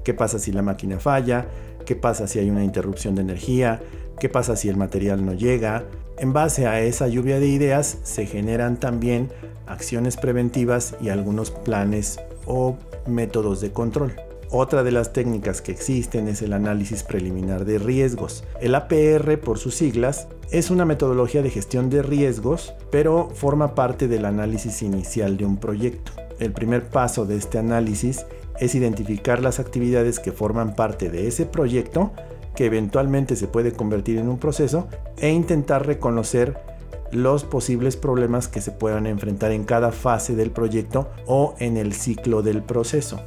¿Qué 0.04 0.14
pasa 0.14 0.38
si 0.38 0.52
la 0.52 0.62
máquina 0.62 0.98
falla? 0.98 1.46
¿Qué 1.86 1.96
pasa 1.96 2.26
si 2.26 2.38
hay 2.38 2.50
una 2.50 2.64
interrupción 2.64 3.14
de 3.14 3.22
energía? 3.22 3.80
¿Qué 4.18 4.28
pasa 4.28 4.54
si 4.56 4.68
el 4.68 4.76
material 4.76 5.24
no 5.24 5.32
llega? 5.32 5.84
En 6.18 6.32
base 6.32 6.66
a 6.66 6.80
esa 6.80 7.08
lluvia 7.08 7.40
de 7.40 7.48
ideas 7.48 7.98
se 8.04 8.26
generan 8.26 8.78
también 8.78 9.30
acciones 9.66 10.16
preventivas 10.16 10.94
y 11.00 11.08
algunos 11.08 11.50
planes 11.50 12.20
o 12.46 12.76
métodos 13.06 13.60
de 13.60 13.72
control. 13.72 14.12
Otra 14.50 14.84
de 14.84 14.92
las 14.92 15.12
técnicas 15.12 15.60
que 15.60 15.72
existen 15.72 16.28
es 16.28 16.40
el 16.42 16.52
análisis 16.52 17.02
preliminar 17.02 17.64
de 17.64 17.78
riesgos. 17.78 18.44
El 18.60 18.74
APR, 18.76 19.38
por 19.40 19.58
sus 19.58 19.74
siglas, 19.74 20.28
es 20.50 20.70
una 20.70 20.84
metodología 20.84 21.42
de 21.42 21.50
gestión 21.50 21.90
de 21.90 22.02
riesgos, 22.02 22.72
pero 22.90 23.30
forma 23.34 23.74
parte 23.74 24.06
del 24.06 24.24
análisis 24.24 24.82
inicial 24.82 25.36
de 25.36 25.44
un 25.44 25.56
proyecto. 25.56 26.12
El 26.38 26.52
primer 26.52 26.88
paso 26.88 27.26
de 27.26 27.36
este 27.36 27.58
análisis 27.58 28.26
es 28.60 28.74
identificar 28.74 29.42
las 29.42 29.58
actividades 29.58 30.20
que 30.20 30.32
forman 30.32 30.76
parte 30.76 31.10
de 31.10 31.26
ese 31.26 31.46
proyecto 31.46 32.12
que 32.54 32.66
eventualmente 32.66 33.36
se 33.36 33.48
puede 33.48 33.72
convertir 33.72 34.18
en 34.18 34.28
un 34.28 34.38
proceso 34.38 34.86
e 35.18 35.30
intentar 35.30 35.86
reconocer 35.86 36.56
los 37.14 37.44
posibles 37.44 37.96
problemas 37.96 38.48
que 38.48 38.60
se 38.60 38.72
puedan 38.72 39.06
enfrentar 39.06 39.52
en 39.52 39.64
cada 39.64 39.92
fase 39.92 40.34
del 40.34 40.50
proyecto 40.50 41.08
o 41.26 41.54
en 41.58 41.76
el 41.76 41.92
ciclo 41.92 42.42
del 42.42 42.62
proceso. 42.62 43.20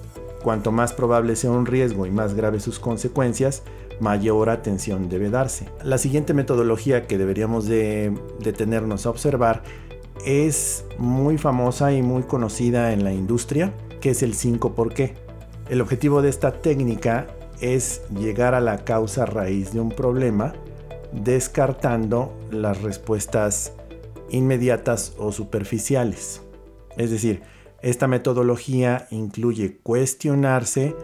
Cuanto 0.44 0.72
más 0.72 0.94
probable 0.94 1.36
sea 1.36 1.51
un 1.51 1.65
riesgo 1.65 2.06
y 2.06 2.12
más 2.12 2.34
graves 2.34 2.63
sus 2.63 2.79
consecuencias, 2.79 3.63
mayor 4.00 4.50
atención 4.50 5.10
debe 5.10 5.29
darse. 5.29 5.67
La 5.84 5.98
siguiente 5.98 6.34
metodología 6.34 7.08
que 7.08 7.17
deberíamos 7.17 7.65
de 7.65 8.17
detenernos 8.39 9.06
a 9.06 9.10
observar 9.10 9.63
es 10.25 10.86
muy 10.98 11.38
famosa 11.38 11.94
y 11.94 12.01
muy 12.01 12.24
conocida 12.24 12.94
en 12.94 13.03
la 13.03 13.13
industria, 13.13 13.74
que 14.01 14.12
es 14.12 14.24
el 14.24 14.34
5 14.34 14.74
por 14.74 14.94
qué. 14.94 15.15
El 15.70 15.82
objetivo 15.82 16.22
de 16.22 16.29
esta 16.29 16.51
técnica 16.51 17.27
es 17.60 18.01
llegar 18.10 18.53
a 18.53 18.62
la 18.62 18.86
causa 18.86 19.25
raíz 19.25 19.74
de 19.74 19.79
un 19.79 19.89
problema, 19.89 20.53
descartando 21.12 22.34
las 22.52 22.82
respuestas 22.82 23.74
inmediatas 24.30 25.14
o 25.18 25.32
superficiales. 25.32 26.42
Es 26.98 27.12
decir, 27.12 27.42
esta 27.82 28.08
metodología 28.08 29.08
incluye 29.12 29.78
cuestionarse 29.84 30.96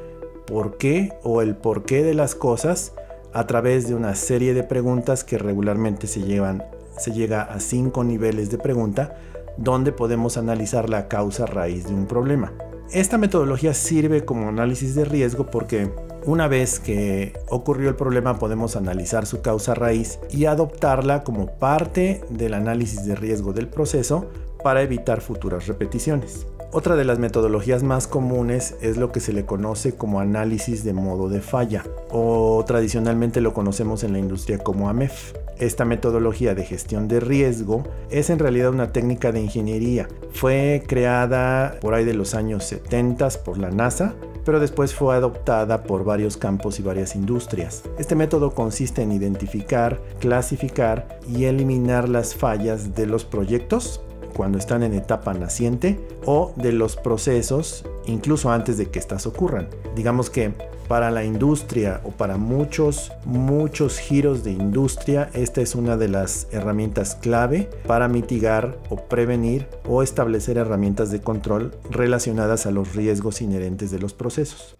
por 0.47 0.77
qué 0.77 1.13
o 1.23 1.41
el 1.41 1.55
porqué 1.55 2.03
de 2.03 2.13
las 2.13 2.35
cosas 2.35 2.93
a 3.33 3.47
través 3.47 3.87
de 3.87 3.95
una 3.95 4.15
serie 4.15 4.53
de 4.53 4.63
preguntas 4.63 5.23
que 5.23 5.37
regularmente 5.37 6.07
se 6.07 6.21
llevan 6.21 6.63
se 6.97 7.11
llega 7.11 7.41
a 7.41 7.59
cinco 7.59 8.03
niveles 8.03 8.49
de 8.49 8.57
pregunta 8.57 9.15
donde 9.57 9.91
podemos 9.91 10.37
analizar 10.37 10.89
la 10.89 11.07
causa 11.07 11.45
raíz 11.45 11.85
de 11.85 11.93
un 11.93 12.07
problema. 12.07 12.53
Esta 12.91 13.17
metodología 13.17 13.73
sirve 13.73 14.25
como 14.25 14.49
análisis 14.49 14.95
de 14.95 15.05
riesgo 15.05 15.47
porque 15.47 15.91
una 16.25 16.47
vez 16.47 16.79
que 16.79 17.33
ocurrió 17.49 17.89
el 17.89 17.95
problema 17.95 18.39
podemos 18.39 18.75
analizar 18.75 19.25
su 19.25 19.41
causa 19.41 19.73
raíz 19.73 20.19
y 20.31 20.45
adoptarla 20.45 21.23
como 21.23 21.47
parte 21.47 22.21
del 22.29 22.53
análisis 22.53 23.05
de 23.05 23.15
riesgo 23.15 23.53
del 23.53 23.67
proceso 23.67 24.29
para 24.63 24.81
evitar 24.81 25.21
futuras 25.21 25.67
repeticiones. 25.67 26.47
Otra 26.71 26.95
de 26.95 27.05
las 27.05 27.19
metodologías 27.19 27.83
más 27.83 28.07
comunes 28.07 28.75
es 28.81 28.97
lo 28.97 29.11
que 29.11 29.19
se 29.19 29.31
le 29.31 29.45
conoce 29.45 29.95
como 29.95 30.19
análisis 30.19 30.83
de 30.83 30.93
modo 30.93 31.29
de 31.29 31.39
falla 31.39 31.83
o 32.09 32.63
tradicionalmente 32.65 33.41
lo 33.41 33.53
conocemos 33.53 34.03
en 34.03 34.13
la 34.13 34.19
industria 34.19 34.57
como 34.57 34.89
AMEF. 34.89 35.33
Esta 35.59 35.85
metodología 35.85 36.55
de 36.55 36.65
gestión 36.65 37.07
de 37.07 37.19
riesgo 37.19 37.83
es 38.09 38.31
en 38.31 38.39
realidad 38.39 38.71
una 38.71 38.91
técnica 38.91 39.31
de 39.31 39.41
ingeniería. 39.41 40.07
Fue 40.31 40.83
creada 40.87 41.77
por 41.79 41.93
ahí 41.93 42.05
de 42.05 42.15
los 42.15 42.33
años 42.33 42.63
70 42.63 43.29
por 43.45 43.59
la 43.59 43.69
NASA, 43.69 44.15
pero 44.45 44.59
después 44.59 44.93
fue 44.93 45.15
adoptada 45.15 45.83
por 45.83 46.03
varios 46.03 46.37
campos 46.37 46.79
y 46.79 46.83
varias 46.83 47.15
industrias. 47.15 47.83
Este 47.97 48.15
método 48.15 48.51
consiste 48.51 49.01
en 49.01 49.11
identificar, 49.11 49.99
clasificar 50.19 51.19
y 51.27 51.45
eliminar 51.45 52.09
las 52.09 52.35
fallas 52.35 52.95
de 52.95 53.05
los 53.05 53.25
proyectos 53.25 54.01
cuando 54.35 54.57
están 54.57 54.83
en 54.83 54.93
etapa 54.93 55.33
naciente 55.33 55.99
o 56.25 56.53
de 56.55 56.71
los 56.71 56.95
procesos 56.95 57.85
incluso 58.05 58.51
antes 58.51 58.77
de 58.77 58.89
que 58.89 58.99
estas 58.99 59.25
ocurran. 59.25 59.69
Digamos 59.95 60.29
que 60.29 60.53
para 60.87 61.11
la 61.11 61.23
industria 61.23 62.01
o 62.03 62.11
para 62.11 62.37
muchos, 62.37 63.11
muchos 63.25 63.97
giros 63.97 64.43
de 64.43 64.51
industria, 64.51 65.29
esta 65.33 65.61
es 65.61 65.75
una 65.75 65.97
de 65.97 66.09
las 66.09 66.47
herramientas 66.51 67.15
clave 67.15 67.69
para 67.87 68.07
mitigar 68.07 68.77
o 68.89 68.97
prevenir 68.97 69.67
o 69.87 70.03
establecer 70.03 70.57
herramientas 70.57 71.11
de 71.11 71.21
control 71.21 71.75
relacionadas 71.89 72.65
a 72.65 72.71
los 72.71 72.95
riesgos 72.95 73.41
inherentes 73.41 73.91
de 73.91 73.99
los 73.99 74.13
procesos. 74.13 74.77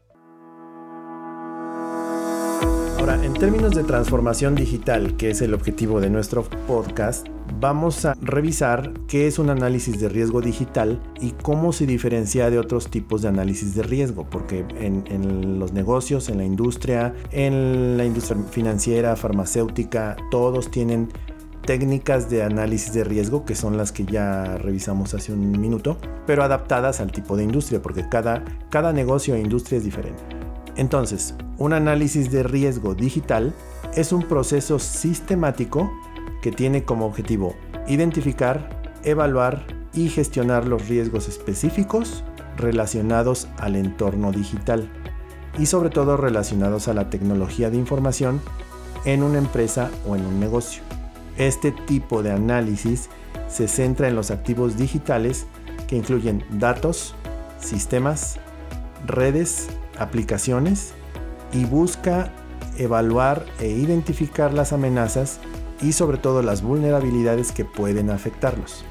Ahora, 3.04 3.22
en 3.22 3.34
términos 3.34 3.76
de 3.76 3.84
transformación 3.84 4.56
digital, 4.56 5.18
que 5.18 5.30
es 5.30 5.42
el 5.42 5.54
objetivo 5.54 6.00
de 6.00 6.10
nuestro 6.10 6.44
podcast, 6.66 7.28
vamos 7.60 8.06
a 8.06 8.16
revisar 8.22 8.94
qué 9.10 9.28
es 9.28 9.40
un 9.40 9.50
análisis 9.50 10.00
de 10.00 10.08
riesgo 10.08 10.40
digital 10.40 11.04
y 11.20 11.32
cómo 11.32 11.74
se 11.74 11.86
diferencia 11.86 12.50
de 12.50 12.60
otros 12.60 12.90
tipos 12.90 13.22
de 13.22 13.28
análisis 13.28 13.76
de 13.76 13.84
riesgo, 13.84 14.26
porque 14.30 14.66
en, 14.80 15.60
los 15.60 15.74
negocios, 15.74 16.30
en 16.30 16.38
la 16.38 16.46
industria, 16.46 17.14
en 17.32 17.98
la 17.98 18.06
industria 18.06 18.38
financiera, 18.50 19.18
farmacéutica, 19.18 20.16
todos 20.32 20.72
tienen 20.72 21.10
técnicas 21.66 22.30
de 22.30 22.44
análisis 22.44 22.94
de 22.94 23.04
riesgo, 23.04 23.44
que 23.44 23.56
son 23.56 23.76
las 23.76 23.92
que 23.92 24.06
ya 24.06 24.58
revisamos 24.60 25.14
hace 25.14 25.34
un 25.34 25.60
minuto, 25.60 25.98
pero 26.26 26.42
adaptadas 26.42 27.02
al 27.02 27.12
tipo 27.12 27.36
de 27.36 27.44
industria, 27.44 27.82
porque 27.82 28.08
cada, 28.08 28.46
cada 28.70 28.94
negocio 28.94 29.36
e 29.36 29.42
industria 29.42 29.80
es 29.80 29.84
diferente. 29.84 30.24
Entonces, 30.76 31.36
un 31.64 31.72
análisis 31.72 32.30
de 32.30 32.44
riesgo 32.44 32.94
digital 32.94 33.54
es 33.96 34.12
un 34.12 34.24
proceso 34.24 34.80
sistemático 34.80 35.90
que 36.42 36.52
tiene 36.52 36.84
como 36.84 37.06
objetivo 37.06 37.56
identificar, 37.88 38.82
evaluar 39.06 39.66
y 39.94 40.10
gestionar 40.10 40.68
los 40.68 40.90
riesgos 40.90 41.30
específicos 41.30 42.26
relacionados 42.58 43.48
al 43.58 43.78
entorno 43.78 44.34
digital 44.34 44.90
y 45.58 45.68
sobre 45.68 45.90
todo 45.90 46.18
relacionados 46.18 46.90
a 46.90 46.94
la 46.94 47.10
tecnología 47.10 47.70
de 47.70 47.78
información 47.78 48.42
en 49.06 49.24
una 49.24 49.38
empresa 49.38 49.90
o 50.06 50.18
en 50.18 50.26
un 50.26 50.42
negocio. 50.42 50.84
Este 51.38 51.72
tipo 51.72 52.24
de 52.24 52.34
análisis 52.34 53.08
se 53.48 53.70
centra 53.70 54.10
en 54.10 54.18
los 54.18 54.32
activos 54.32 54.76
digitales 54.76 55.46
que 55.88 55.96
incluyen 55.96 56.44
datos, 56.60 57.16
sistemas, 57.62 58.38
redes 59.06 59.70
aplicaciones 59.98 60.94
y 61.54 61.66
busca 61.66 62.32
evaluar 62.78 63.46
e 63.60 63.70
identificar 63.70 64.54
las 64.54 64.74
amenazas 64.74 65.40
y 65.82 65.94
sobre 65.94 66.18
todo 66.18 66.42
las 66.42 66.62
vulnerabilidades 66.62 67.52
que 67.52 67.66
pueden 67.66 68.10
afectarlos. 68.10 68.86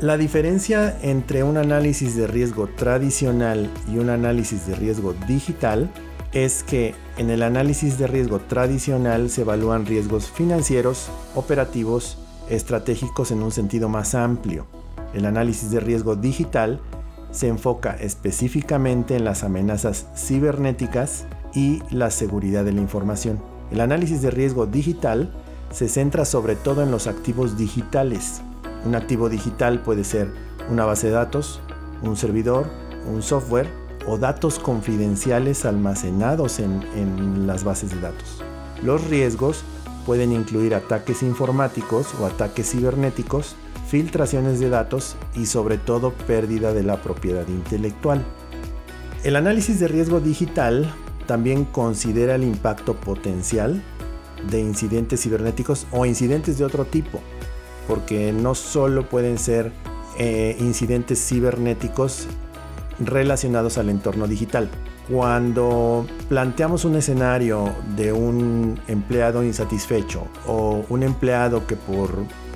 La 0.00 0.16
diferencia 0.16 0.98
entre 1.02 1.44
un 1.44 1.56
análisis 1.56 2.16
de 2.16 2.26
riesgo 2.26 2.66
tradicional 2.66 3.70
y 3.92 3.98
un 3.98 4.10
análisis 4.10 4.66
de 4.66 4.74
riesgo 4.74 5.14
digital 5.28 5.90
es 6.32 6.64
que 6.64 6.94
en 7.16 7.30
el 7.30 7.42
análisis 7.42 7.96
de 7.96 8.08
riesgo 8.08 8.40
tradicional 8.40 9.30
se 9.30 9.42
evalúan 9.42 9.86
riesgos 9.86 10.28
financieros, 10.28 11.08
operativos, 11.36 12.18
estratégicos 12.50 13.30
en 13.30 13.42
un 13.42 13.52
sentido 13.52 13.88
más 13.88 14.16
amplio. 14.16 14.66
El 15.14 15.26
análisis 15.26 15.70
de 15.70 15.78
riesgo 15.78 16.16
digital 16.16 16.80
se 17.30 17.46
enfoca 17.46 17.94
específicamente 17.94 19.16
en 19.16 19.24
las 19.24 19.44
amenazas 19.44 20.06
cibernéticas 20.16 21.26
y 21.54 21.82
la 21.90 22.10
seguridad 22.10 22.64
de 22.64 22.72
la 22.72 22.80
información. 22.80 23.40
El 23.70 23.80
análisis 23.80 24.22
de 24.22 24.30
riesgo 24.30 24.66
digital 24.66 25.32
se 25.70 25.88
centra 25.88 26.24
sobre 26.24 26.56
todo 26.56 26.82
en 26.82 26.90
los 26.90 27.06
activos 27.06 27.56
digitales. 27.56 28.42
Un 28.84 28.94
activo 28.94 29.28
digital 29.28 29.80
puede 29.82 30.04
ser 30.04 30.30
una 30.70 30.84
base 30.84 31.08
de 31.08 31.14
datos, 31.14 31.60
un 32.02 32.16
servidor, 32.16 32.66
un 33.10 33.22
software 33.22 33.68
o 34.06 34.18
datos 34.18 34.58
confidenciales 34.58 35.64
almacenados 35.64 36.58
en, 36.58 36.82
en 36.94 37.46
las 37.46 37.64
bases 37.64 37.90
de 37.90 38.00
datos. 38.00 38.42
Los 38.82 39.08
riesgos 39.08 39.64
pueden 40.04 40.32
incluir 40.32 40.74
ataques 40.74 41.22
informáticos 41.22 42.14
o 42.20 42.26
ataques 42.26 42.70
cibernéticos 42.70 43.56
filtraciones 43.88 44.60
de 44.60 44.70
datos 44.70 45.16
y 45.34 45.46
sobre 45.46 45.78
todo 45.78 46.12
pérdida 46.12 46.72
de 46.72 46.82
la 46.82 47.00
propiedad 47.00 47.46
intelectual. 47.48 48.24
El 49.22 49.36
análisis 49.36 49.80
de 49.80 49.88
riesgo 49.88 50.20
digital 50.20 50.92
también 51.26 51.64
considera 51.64 52.34
el 52.34 52.44
impacto 52.44 52.94
potencial 52.94 53.82
de 54.50 54.60
incidentes 54.60 55.22
cibernéticos 55.22 55.86
o 55.90 56.06
incidentes 56.06 56.58
de 56.58 56.64
otro 56.64 56.84
tipo, 56.84 57.20
porque 57.88 58.32
no 58.32 58.54
solo 58.54 59.08
pueden 59.08 59.38
ser 59.38 59.72
eh, 60.18 60.56
incidentes 60.60 61.26
cibernéticos 61.26 62.26
relacionados 62.98 63.78
al 63.78 63.88
entorno 63.88 64.26
digital. 64.26 64.68
Cuando 65.10 66.06
planteamos 66.28 66.84
un 66.84 66.96
escenario 66.96 67.74
de 67.96 68.12
un 68.12 68.80
empleado 68.88 69.44
insatisfecho 69.44 70.26
o 70.46 70.84
un 70.88 71.02
empleado 71.02 71.66
que 71.66 71.76
por 71.76 72.10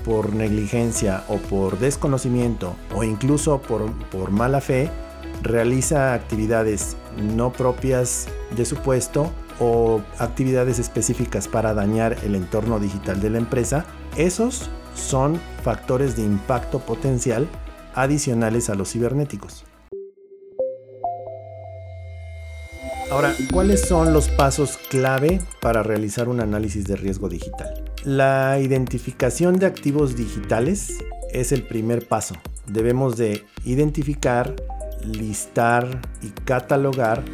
por 0.09 0.33
negligencia 0.33 1.25
o 1.29 1.37
por 1.37 1.79
desconocimiento 1.79 2.77
o 2.95 3.05
incluso 3.05 3.61
por, 3.61 3.93
por 4.07 4.31
mala 4.31 4.63
fe 4.63 4.91
realiza 5.43 6.15
actividades 6.15 6.97
no 7.17 7.53
propias 7.53 8.29
de 8.57 8.65
su 8.65 8.77
puesto 8.77 9.31
o 9.61 10.01
actividades 10.19 10.79
específicas 10.79 11.49
para 11.49 11.75
dañar 11.75 12.17
el 12.25 12.35
entorno 12.35 12.79
digital 12.79 13.21
de 13.21 13.31
la 13.31 13.39
empresa, 13.39 13.85
esos 14.17 14.71
son 14.95 15.41
factores 15.63 16.17
de 16.17 16.23
impacto 16.23 16.81
potencial 16.81 17.49
adicionales 17.95 18.71
a 18.71 18.75
los 18.75 18.93
cibernéticos. 18.93 19.65
Ahora, 23.11 23.35
¿cuáles 23.51 23.81
son 23.81 24.13
los 24.13 24.29
pasos 24.29 24.77
clave 24.91 25.41
para 25.63 25.83
realizar 25.83 26.29
un 26.29 26.41
análisis 26.41 26.85
de 26.85 26.95
riesgo 26.95 27.29
digital? 27.31 27.85
La 28.05 28.61
identificación 28.61 29.59
de 29.59 29.65
activos 29.65 30.15
digitales 30.15 30.99
es 31.33 31.53
el 31.53 31.63
primer 31.63 32.07
paso. 32.07 32.35
Debemos 32.67 33.17
de 33.17 33.45
identificar, 33.65 34.55
listar 35.05 36.01
y 36.23 36.29
catalogar 36.45 37.25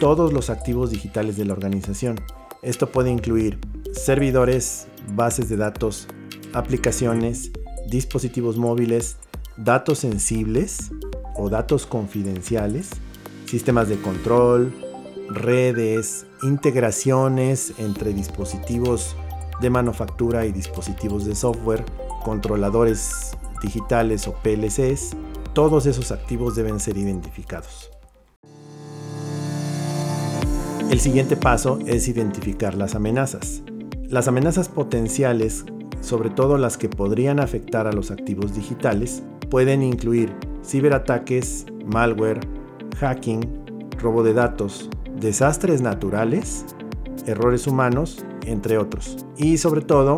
todos 0.00 0.32
los 0.32 0.50
activos 0.50 0.90
digitales 0.90 1.36
de 1.36 1.44
la 1.44 1.52
organización. 1.52 2.20
Esto 2.62 2.90
puede 2.90 3.10
incluir 3.10 3.58
servidores, 3.92 4.86
bases 5.14 5.48
de 5.48 5.56
datos, 5.56 6.08
aplicaciones, 6.52 7.50
dispositivos 7.88 8.56
móviles, 8.56 9.16
datos 9.56 9.98
sensibles 9.98 10.90
o 11.36 11.48
datos 11.48 11.86
confidenciales, 11.86 12.90
sistemas 13.46 13.88
de 13.88 14.00
control, 14.00 14.72
redes, 15.28 16.26
integraciones 16.42 17.74
entre 17.78 18.12
dispositivos 18.12 19.16
de 19.60 19.70
manufactura 19.70 20.46
y 20.46 20.52
dispositivos 20.52 21.24
de 21.24 21.34
software, 21.34 21.84
controladores 22.24 23.32
digitales 23.62 24.26
o 24.26 24.34
PLCs, 24.34 25.14
todos 25.52 25.86
esos 25.86 26.12
activos 26.12 26.54
deben 26.54 26.80
ser 26.80 26.96
identificados. 26.96 27.90
El 30.90 30.98
siguiente 30.98 31.36
paso 31.36 31.78
es 31.86 32.08
identificar 32.08 32.74
las 32.74 32.94
amenazas. 32.94 33.62
Las 34.08 34.26
amenazas 34.26 34.68
potenciales, 34.68 35.64
sobre 36.00 36.30
todo 36.30 36.58
las 36.58 36.76
que 36.76 36.88
podrían 36.88 37.38
afectar 37.38 37.86
a 37.86 37.92
los 37.92 38.10
activos 38.10 38.54
digitales, 38.54 39.22
pueden 39.50 39.82
incluir 39.82 40.34
ciberataques, 40.64 41.66
malware, 41.86 42.40
hacking, 42.98 43.40
robo 44.00 44.22
de 44.22 44.34
datos, 44.34 44.90
desastres 45.20 45.80
naturales, 45.80 46.64
errores 47.26 47.66
humanos, 47.66 48.24
entre 48.46 48.78
otros. 48.78 49.26
Y 49.36 49.58
sobre 49.58 49.82
todo, 49.82 50.16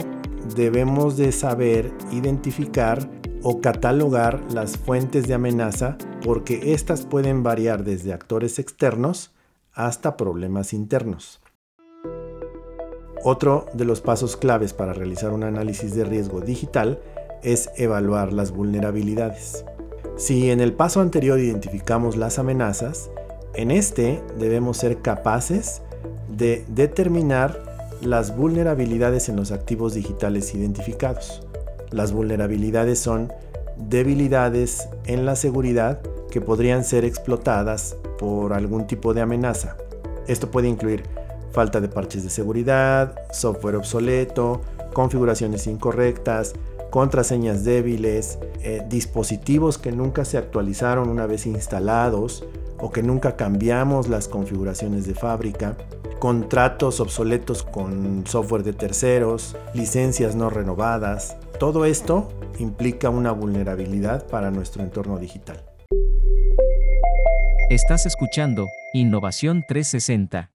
debemos 0.57 1.17
de 1.17 1.33
saber 1.33 1.93
identificar 2.11 3.09
o 3.43 3.61
catalogar 3.61 4.41
las 4.53 4.77
fuentes 4.77 5.27
de 5.27 5.35
amenaza 5.35 5.97
porque 6.25 6.73
estas 6.73 7.03
pueden 7.03 7.43
variar 7.43 7.85
desde 7.85 8.13
actores 8.13 8.59
externos 8.59 9.33
hasta 9.73 10.17
problemas 10.17 10.73
internos. 10.73 11.41
Otro 13.25 13.67
de 13.73 13.85
los 13.85 14.01
pasos 14.01 14.37
claves 14.37 14.73
para 14.73 14.93
realizar 14.93 15.33
un 15.33 15.45
análisis 15.45 15.95
de 15.95 16.05
riesgo 16.05 16.41
digital 16.41 17.01
es 17.43 17.71
evaluar 17.77 18.33
las 18.33 18.51
vulnerabilidades. 18.51 19.65
Si 20.17 20.51
en 20.51 20.61
el 20.61 20.73
paso 20.73 21.01
anterior 21.01 21.39
identificamos 21.39 22.17
las 22.17 22.39
amenazas, 22.39 23.11
en 23.55 23.71
este 23.71 24.23
debemos 24.39 24.79
ser 24.79 25.03
capaces 25.03 25.83
de 26.29 26.65
determinar 26.69 27.63
las 28.01 28.37
vulnerabilidades 28.37 29.29
en 29.29 29.37
los 29.37 29.53
activos 29.53 29.95
digitales 29.95 30.55
identificados. 30.55 31.43
Las 31.93 32.13
vulnerabilidades 32.13 32.99
son 32.99 33.33
debilidades 33.77 34.89
en 35.07 35.25
la 35.25 35.37
seguridad 35.37 36.01
que 36.31 36.41
podrían 36.41 36.85
ser 36.85 37.05
explotadas 37.05 37.97
por 38.19 38.53
algún 38.55 38.87
tipo 38.87 39.15
de 39.15 39.21
amenaza. 39.21 39.77
Esto 40.27 40.51
puede 40.51 40.69
incluir 40.69 41.05
falta 41.53 41.81
de 41.81 41.89
parches 41.89 42.25
de 42.25 42.31
seguridad, 42.31 43.15
software 43.33 43.77
obsoleto, 43.77 44.63
configuraciones 44.95 45.67
incorrectas, 45.67 46.55
contraseñas 46.91 47.65
débiles, 47.65 48.39
eh, 48.63 48.83
dispositivos 48.89 49.79
que 49.79 49.93
nunca 49.93 50.25
se 50.25 50.39
actualizaron 50.39 51.09
una 51.09 51.27
vez 51.27 51.47
instalados 51.47 52.45
o 52.79 52.91
que 52.91 53.03
nunca 53.03 53.37
cambiamos 53.37 54.09
las 54.09 54.29
configuraciones 54.29 55.07
de 55.07 55.15
fábrica, 55.15 55.77
contratos 56.19 57.01
obsoletos 57.01 57.63
con 57.63 58.25
software 58.27 58.63
de 58.63 58.73
terceros, 58.73 59.57
licencias 59.75 60.35
no 60.35 60.51
renovadas. 60.51 61.37
Todo 61.59 61.85
esto 61.85 62.29
implica 62.59 63.11
una 63.11 63.33
vulnerabilidad 63.33 64.27
para 64.27 64.51
nuestro 64.51 64.83
entorno 64.83 65.19
digital. 65.19 65.65
Estás 67.71 68.07
escuchando 68.07 68.67
Innovación 68.93 69.65
360. 69.67 70.51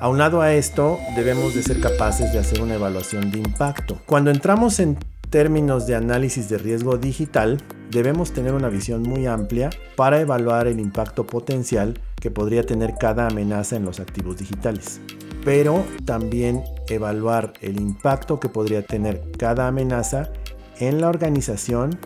Aunado 0.00 0.40
a 0.40 0.54
esto, 0.54 0.98
debemos 1.14 1.54
de 1.54 1.62
ser 1.62 1.80
capaces 1.80 2.32
de 2.32 2.38
hacer 2.38 2.62
una 2.62 2.74
evaluación 2.74 3.30
de 3.30 3.38
impacto. 3.38 3.98
Cuando 4.06 4.30
entramos 4.30 4.80
en 4.80 4.98
términos 5.28 5.86
de 5.86 5.94
análisis 5.94 6.48
de 6.48 6.58
riesgo 6.58 6.96
digital, 6.96 7.62
debemos 7.90 8.32
tener 8.32 8.54
una 8.54 8.68
visión 8.68 9.02
muy 9.02 9.26
amplia 9.26 9.70
para 9.96 10.20
evaluar 10.20 10.66
el 10.66 10.80
impacto 10.80 11.26
potencial 11.26 11.98
que 12.20 12.30
podría 12.30 12.62
tener 12.62 12.94
cada 12.98 13.26
amenaza 13.26 13.76
en 13.76 13.84
los 13.84 14.00
activos 14.00 14.36
digitales, 14.38 15.00
pero 15.44 15.84
también 16.04 16.62
evaluar 16.88 17.52
el 17.60 17.80
impacto 17.80 18.38
que 18.38 18.48
podría 18.48 18.82
tener 18.82 19.22
cada 19.38 19.66
amenaza 19.66 20.30
en 20.78 21.00
la 21.00 21.08
organización 21.08 21.98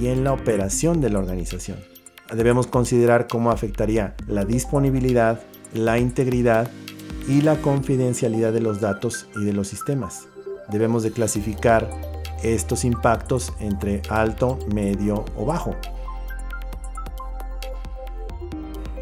y 0.00 0.08
en 0.08 0.24
la 0.24 0.32
operación 0.32 1.00
de 1.00 1.10
la 1.10 1.18
organización. 1.18 1.78
Debemos 2.34 2.66
considerar 2.66 3.28
cómo 3.28 3.50
afectaría 3.50 4.14
la 4.26 4.44
disponibilidad, 4.44 5.40
la 5.72 5.98
integridad 5.98 6.68
y 7.28 7.42
la 7.42 7.56
confidencialidad 7.56 8.52
de 8.52 8.60
los 8.60 8.80
datos 8.80 9.28
y 9.36 9.44
de 9.44 9.52
los 9.52 9.68
sistemas. 9.68 10.28
Debemos 10.68 11.02
de 11.02 11.12
clasificar 11.12 11.88
estos 12.42 12.84
impactos 12.84 13.52
entre 13.60 14.02
alto, 14.08 14.58
medio 14.72 15.24
o 15.36 15.46
bajo. 15.46 15.76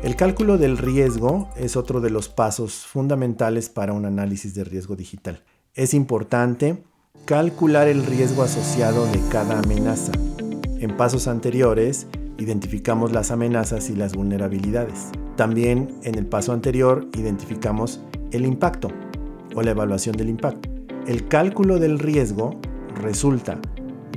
El 0.05 0.17
cálculo 0.17 0.59
del 0.59 0.77
riesgo 0.77 1.49
es 1.57 1.79
otro 1.79 2.03
de 2.03 2.11
los 2.11 2.29
pasos 2.29 2.85
fundamentales 2.85 3.71
para 3.71 3.95
un 3.95 4.05
análisis 4.05 4.55
de 4.55 4.63
riesgo 4.63 4.97
digital. 4.97 5.43
Es 5.73 5.95
importante 5.95 6.85
Calcular 7.25 7.89
el 7.89 8.05
riesgo 8.05 8.43
asociado 8.43 9.07
de 9.07 9.19
cada 9.31 9.61
amenaza. 9.61 10.13
En 10.79 10.95
pasos 10.95 11.27
anteriores, 11.27 12.07
identificamos 12.37 13.13
las 13.13 13.31
amenazas 13.31 13.89
y 13.89 13.97
las 13.97 14.15
vulnerabilidades. 14.15 15.11
También 15.37 15.99
en 16.03 16.17
el 16.17 16.27
paso 16.27 16.53
anterior 16.53 17.09
identificamos 17.15 18.03
el 18.31 18.45
impacto 18.45 18.89
o 19.55 19.63
la 19.63 19.71
evaluación 19.71 20.19
del 20.19 20.29
impacto. 20.29 20.69
El 21.07 21.29
cálculo 21.29 21.79
del 21.79 21.99
riesgo 21.99 22.61
resulta 23.01 23.59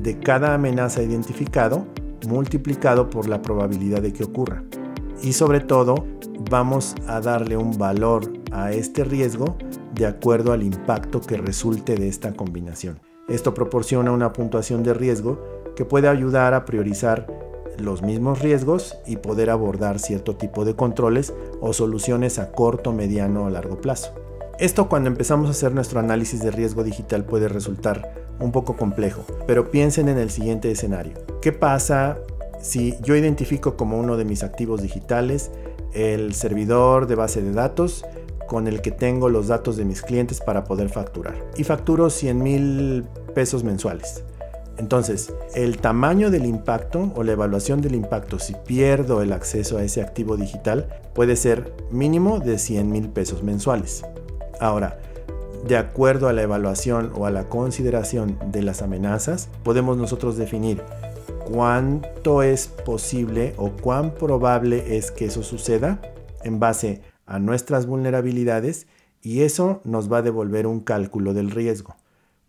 de 0.02 0.20
cada 0.20 0.54
amenaza 0.54 1.02
identificado 1.02 1.88
multiplicado 2.28 3.10
por 3.10 3.30
la 3.30 3.42
probabilidad 3.42 4.02
de 4.02 4.12
que 4.12 4.26
ocurra. 4.26 4.66
Y 5.22 5.34
sobre 5.34 5.60
todo, 5.60 6.06
vamos 6.50 6.96
a 7.08 7.20
darle 7.22 7.58
un 7.58 7.78
valor 7.78 8.32
a 8.52 8.72
este 8.72 9.04
riesgo 9.04 9.58
de 9.96 10.06
acuerdo 10.06 10.52
al 10.52 10.64
impacto 10.64 11.22
que 11.22 11.38
resulte 11.38 11.96
de 11.96 12.08
esta 12.08 12.34
combinación. 12.34 13.00
Esto 13.28 13.54
proporciona 13.54 14.12
una 14.12 14.32
puntuación 14.32 14.84
de 14.84 14.94
riesgo 14.94 15.40
que 15.76 15.86
puede 15.86 16.08
ayudar 16.08 16.54
a 16.54 16.66
priorizar 16.66 17.28
los 17.78 18.02
mismos 18.02 18.40
riesgos 18.40 18.98
y 19.06 19.18
poder 19.18 19.50
abordar 19.50 20.00
cierto 20.00 20.36
tipo 20.36 20.66
de 20.66 20.76
controles 20.76 21.34
o 21.62 21.74
soluciones 21.74 22.40
a 22.40 22.52
corto, 22.52 22.94
mediano 22.94 23.46
o 23.46 23.50
largo 23.50 23.80
plazo. 23.82 24.14
Esto 24.60 24.90
cuando 24.90 25.10
empezamos 25.10 25.48
a 25.48 25.52
hacer 25.52 25.74
nuestro 25.74 26.00
análisis 26.00 26.42
de 26.42 26.50
riesgo 26.50 26.84
digital 26.84 27.26
puede 27.26 27.48
resultar 27.48 28.28
un 28.40 28.52
poco 28.52 28.76
complejo, 28.76 29.24
pero 29.46 29.70
piensen 29.70 30.10
en 30.10 30.18
el 30.18 30.30
siguiente 30.30 30.72
escenario. 30.72 31.14
¿Qué 31.42 31.52
pasa 31.52 32.18
si 32.68 32.98
yo 33.02 33.16
identifico 33.16 33.78
como 33.78 33.98
uno 33.98 34.18
de 34.18 34.26
mis 34.26 34.44
activos 34.44 34.82
digitales 34.82 35.52
el 35.94 36.34
servidor 36.34 37.08
de 37.08 37.16
base 37.16 37.42
de 37.42 37.54
datos 37.54 38.04
con 38.46 38.68
el 38.68 38.82
que 38.82 38.92
tengo 38.92 39.30
los 39.30 39.48
datos 39.48 39.78
de 39.78 39.86
mis 39.86 40.02
clientes 40.02 40.42
para 40.42 40.66
poder 40.66 40.90
facturar. 40.90 41.36
Y 41.56 41.64
facturo 41.64 42.10
100 42.10 42.44
mil 42.44 43.06
pesos 43.34 43.64
mensuales. 43.64 44.24
Entonces, 44.78 45.34
el 45.56 45.78
tamaño 45.78 46.30
del 46.30 46.46
impacto 46.46 47.14
o 47.16 47.24
la 47.24 47.32
evaluación 47.32 47.82
del 47.82 47.96
impacto 47.96 48.38
si 48.38 48.54
pierdo 48.66 49.22
el 49.22 49.32
acceso 49.32 49.78
a 49.78 49.84
ese 49.84 50.02
activo 50.02 50.36
digital 50.36 50.90
puede 51.16 51.38
ser 51.38 51.74
mínimo 51.90 52.40
de 52.40 52.60
100 52.60 52.92
mil 52.92 53.10
pesos 53.10 53.44
mensuales. 53.44 54.04
Ahora, 54.60 55.00
de 55.66 55.78
acuerdo 55.78 56.28
a 56.28 56.34
la 56.34 56.44
evaluación 56.44 57.12
o 57.16 57.26
a 57.26 57.32
la 57.32 57.48
consideración 57.50 58.38
de 58.52 58.62
las 58.62 58.82
amenazas, 58.82 59.50
podemos 59.64 59.98
nosotros 59.98 60.38
definir 60.38 60.82
cuánto 61.48 62.44
es 62.44 62.68
posible 62.68 63.54
o 63.58 63.72
cuán 63.72 64.14
probable 64.14 64.98
es 64.98 65.12
que 65.12 65.26
eso 65.26 65.44
suceda 65.44 66.02
en 66.44 66.60
base 66.60 67.02
a 67.26 67.40
nuestras 67.40 67.86
vulnerabilidades 67.86 68.88
y 69.22 69.44
eso 69.44 69.80
nos 69.86 70.12
va 70.12 70.18
a 70.18 70.22
devolver 70.22 70.68
un 70.68 70.82
cálculo 70.82 71.34
del 71.34 71.52
riesgo. 71.52 71.96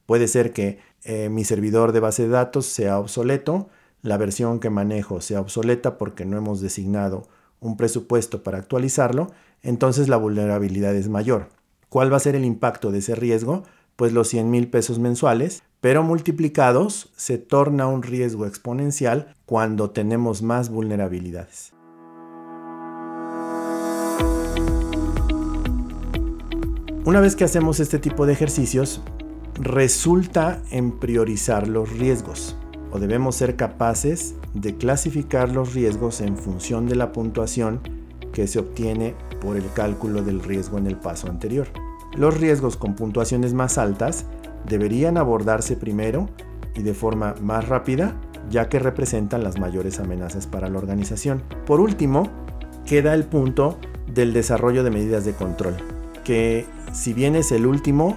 Puede 0.04 0.26
ser 0.26 0.52
que 0.52 0.80
eh, 1.04 1.28
mi 1.28 1.44
servidor 1.44 1.92
de 1.92 2.00
base 2.00 2.24
de 2.24 2.30
datos 2.30 2.66
sea 2.66 2.98
obsoleto, 2.98 3.68
la 4.02 4.16
versión 4.16 4.58
que 4.58 4.68
manejo 4.68 5.20
sea 5.20 5.40
obsoleta 5.40 5.96
porque 5.96 6.24
no 6.24 6.36
hemos 6.36 6.60
designado 6.60 7.28
un 7.60 7.76
presupuesto 7.76 8.42
para 8.42 8.58
actualizarlo, 8.58 9.30
entonces 9.62 10.08
la 10.08 10.16
vulnerabilidad 10.16 10.94
es 10.96 11.08
mayor. 11.08 11.50
¿Cuál 11.88 12.12
va 12.12 12.16
a 12.16 12.20
ser 12.20 12.34
el 12.34 12.44
impacto 12.44 12.90
de 12.90 12.98
ese 12.98 13.14
riesgo? 13.14 13.62
Pues 13.94 14.12
los 14.12 14.28
100 14.28 14.50
mil 14.50 14.68
pesos 14.68 14.98
mensuales, 14.98 15.62
pero 15.80 16.02
multiplicados 16.02 17.10
se 17.16 17.38
torna 17.38 17.86
un 17.86 18.02
riesgo 18.02 18.46
exponencial 18.46 19.34
cuando 19.46 19.90
tenemos 19.90 20.42
más 20.42 20.70
vulnerabilidades. 20.70 21.72
Una 27.04 27.20
vez 27.20 27.36
que 27.36 27.44
hacemos 27.44 27.80
este 27.80 27.98
tipo 27.98 28.26
de 28.26 28.34
ejercicios, 28.34 29.00
resulta 29.54 30.60
en 30.70 30.98
priorizar 30.98 31.66
los 31.66 31.90
riesgos 31.90 32.56
o 32.90 32.98
debemos 32.98 33.36
ser 33.36 33.56
capaces 33.56 34.34
de 34.54 34.76
clasificar 34.76 35.50
los 35.50 35.74
riesgos 35.74 36.20
en 36.20 36.36
función 36.36 36.86
de 36.86 36.96
la 36.96 37.12
puntuación 37.12 37.80
que 38.32 38.46
se 38.46 38.58
obtiene 38.58 39.14
por 39.40 39.56
el 39.56 39.64
cálculo 39.72 40.22
del 40.22 40.42
riesgo 40.42 40.78
en 40.78 40.86
el 40.86 40.96
paso 40.96 41.28
anterior. 41.28 41.68
Los 42.16 42.38
riesgos 42.38 42.76
con 42.76 42.94
puntuaciones 42.94 43.54
más 43.54 43.78
altas 43.78 44.26
deberían 44.66 45.16
abordarse 45.16 45.76
primero 45.76 46.28
y 46.74 46.82
de 46.82 46.94
forma 46.94 47.34
más 47.40 47.68
rápida 47.68 48.14
ya 48.50 48.68
que 48.68 48.78
representan 48.78 49.44
las 49.44 49.58
mayores 49.58 50.00
amenazas 50.00 50.46
para 50.46 50.68
la 50.68 50.78
organización. 50.78 51.42
Por 51.66 51.80
último, 51.80 52.30
queda 52.86 53.14
el 53.14 53.24
punto 53.24 53.78
del 54.12 54.32
desarrollo 54.32 54.84
de 54.84 54.90
medidas 54.90 55.24
de 55.24 55.32
control, 55.32 55.76
que 56.24 56.66
si 56.92 57.12
bien 57.12 57.36
es 57.36 57.52
el 57.52 57.66
último, 57.66 58.16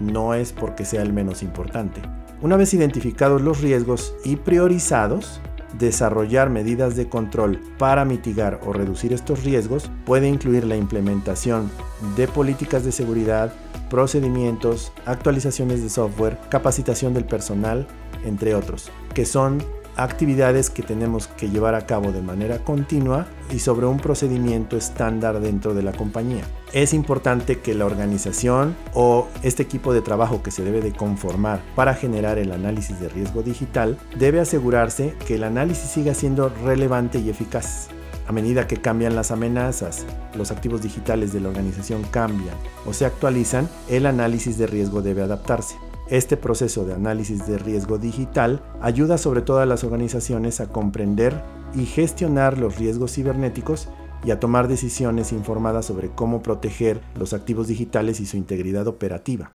no 0.00 0.34
es 0.34 0.52
porque 0.52 0.84
sea 0.84 1.02
el 1.02 1.12
menos 1.12 1.42
importante. 1.42 2.00
Una 2.40 2.56
vez 2.56 2.74
identificados 2.74 3.42
los 3.42 3.60
riesgos 3.60 4.14
y 4.24 4.36
priorizados, 4.36 5.40
desarrollar 5.78 6.50
medidas 6.50 6.94
de 6.94 7.08
control 7.08 7.60
para 7.78 8.04
mitigar 8.04 8.60
o 8.64 8.72
reducir 8.72 9.12
estos 9.12 9.42
riesgos 9.42 9.90
puede 10.04 10.28
incluir 10.28 10.64
la 10.64 10.76
implementación 10.76 11.70
de 12.16 12.28
políticas 12.28 12.84
de 12.84 12.92
seguridad, 12.92 13.52
procedimientos, 13.94 14.90
actualizaciones 15.06 15.80
de 15.80 15.88
software, 15.88 16.36
capacitación 16.48 17.14
del 17.14 17.26
personal, 17.26 17.86
entre 18.24 18.56
otros, 18.56 18.90
que 19.14 19.24
son 19.24 19.62
actividades 19.94 20.68
que 20.68 20.82
tenemos 20.82 21.28
que 21.28 21.48
llevar 21.48 21.76
a 21.76 21.86
cabo 21.86 22.10
de 22.10 22.20
manera 22.20 22.58
continua 22.58 23.28
y 23.52 23.60
sobre 23.60 23.86
un 23.86 23.98
procedimiento 23.98 24.76
estándar 24.76 25.38
dentro 25.38 25.74
de 25.74 25.84
la 25.84 25.92
compañía. 25.92 26.42
Es 26.72 26.92
importante 26.92 27.60
que 27.60 27.72
la 27.72 27.86
organización 27.86 28.74
o 28.94 29.28
este 29.44 29.62
equipo 29.62 29.92
de 29.92 30.00
trabajo 30.00 30.42
que 30.42 30.50
se 30.50 30.64
debe 30.64 30.80
de 30.80 30.90
conformar 30.90 31.62
para 31.76 31.94
generar 31.94 32.38
el 32.38 32.50
análisis 32.50 32.98
de 32.98 33.08
riesgo 33.08 33.44
digital 33.44 33.96
debe 34.18 34.40
asegurarse 34.40 35.14
que 35.24 35.36
el 35.36 35.44
análisis 35.44 35.88
siga 35.88 36.14
siendo 36.14 36.48
relevante 36.48 37.20
y 37.20 37.30
eficaz. 37.30 37.90
A 38.26 38.32
medida 38.32 38.66
que 38.66 38.78
cambian 38.78 39.14
las 39.14 39.30
amenazas, 39.30 40.06
los 40.34 40.50
activos 40.50 40.82
digitales 40.82 41.32
de 41.32 41.40
la 41.40 41.48
organización 41.48 42.02
cambian 42.10 42.56
o 42.86 42.92
se 42.92 43.04
actualizan, 43.04 43.68
el 43.88 44.06
análisis 44.06 44.56
de 44.56 44.66
riesgo 44.66 45.02
debe 45.02 45.22
adaptarse. 45.22 45.76
Este 46.08 46.36
proceso 46.36 46.84
de 46.84 46.94
análisis 46.94 47.46
de 47.46 47.58
riesgo 47.58 47.98
digital 47.98 48.62
ayuda 48.80 49.18
sobre 49.18 49.42
todo 49.42 49.60
a 49.60 49.66
las 49.66 49.84
organizaciones 49.84 50.60
a 50.60 50.68
comprender 50.68 51.42
y 51.74 51.86
gestionar 51.86 52.58
los 52.58 52.78
riesgos 52.78 53.12
cibernéticos 53.12 53.88
y 54.24 54.30
a 54.30 54.40
tomar 54.40 54.68
decisiones 54.68 55.32
informadas 55.32 55.86
sobre 55.86 56.08
cómo 56.08 56.42
proteger 56.42 57.00
los 57.18 57.32
activos 57.32 57.68
digitales 57.68 58.20
y 58.20 58.26
su 58.26 58.36
integridad 58.36 58.86
operativa. 58.86 59.52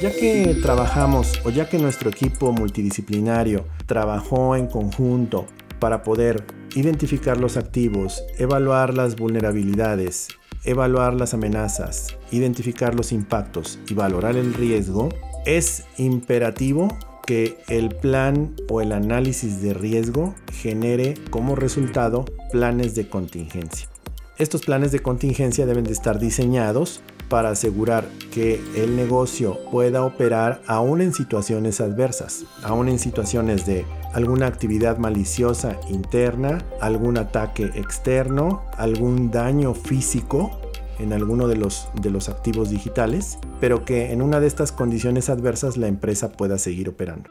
Ya 0.00 0.10
que 0.10 0.56
trabajamos 0.60 1.40
o 1.44 1.50
ya 1.50 1.68
que 1.68 1.78
nuestro 1.78 2.10
equipo 2.10 2.52
multidisciplinario 2.52 3.64
trabajó 3.86 4.56
en 4.56 4.66
conjunto 4.66 5.46
para 5.78 6.02
poder 6.02 6.44
identificar 6.74 7.38
los 7.38 7.56
activos, 7.56 8.22
evaluar 8.38 8.92
las 8.92 9.16
vulnerabilidades, 9.16 10.28
evaluar 10.64 11.14
las 11.14 11.32
amenazas, 11.32 12.16
identificar 12.32 12.94
los 12.94 13.12
impactos 13.12 13.78
y 13.88 13.94
valorar 13.94 14.36
el 14.36 14.52
riesgo, 14.54 15.10
es 15.46 15.84
imperativo 15.96 16.88
que 17.24 17.58
el 17.68 17.88
plan 17.94 18.54
o 18.68 18.80
el 18.80 18.92
análisis 18.92 19.62
de 19.62 19.74
riesgo 19.74 20.34
genere 20.52 21.14
como 21.30 21.54
resultado 21.54 22.24
planes 22.50 22.94
de 22.94 23.08
contingencia. 23.08 23.88
Estos 24.36 24.62
planes 24.62 24.90
de 24.90 24.98
contingencia 24.98 25.64
deben 25.64 25.84
de 25.84 25.92
estar 25.92 26.18
diseñados 26.18 27.00
para 27.34 27.50
asegurar 27.50 28.06
que 28.32 28.62
el 28.76 28.94
negocio 28.94 29.58
pueda 29.72 30.04
operar 30.04 30.62
aún 30.68 31.00
en 31.00 31.12
situaciones 31.12 31.80
adversas, 31.80 32.44
aún 32.62 32.88
en 32.88 33.00
situaciones 33.00 33.66
de 33.66 33.84
alguna 34.12 34.46
actividad 34.46 34.98
maliciosa 34.98 35.80
interna, 35.90 36.64
algún 36.80 37.18
ataque 37.18 37.72
externo, 37.74 38.62
algún 38.78 39.32
daño 39.32 39.74
físico 39.74 40.52
en 41.00 41.12
alguno 41.12 41.48
de 41.48 41.56
los, 41.56 41.88
de 42.00 42.10
los 42.10 42.28
activos 42.28 42.70
digitales, 42.70 43.40
pero 43.58 43.84
que 43.84 44.12
en 44.12 44.22
una 44.22 44.38
de 44.38 44.46
estas 44.46 44.70
condiciones 44.70 45.28
adversas 45.28 45.76
la 45.76 45.88
empresa 45.88 46.30
pueda 46.30 46.56
seguir 46.56 46.88
operando. 46.88 47.30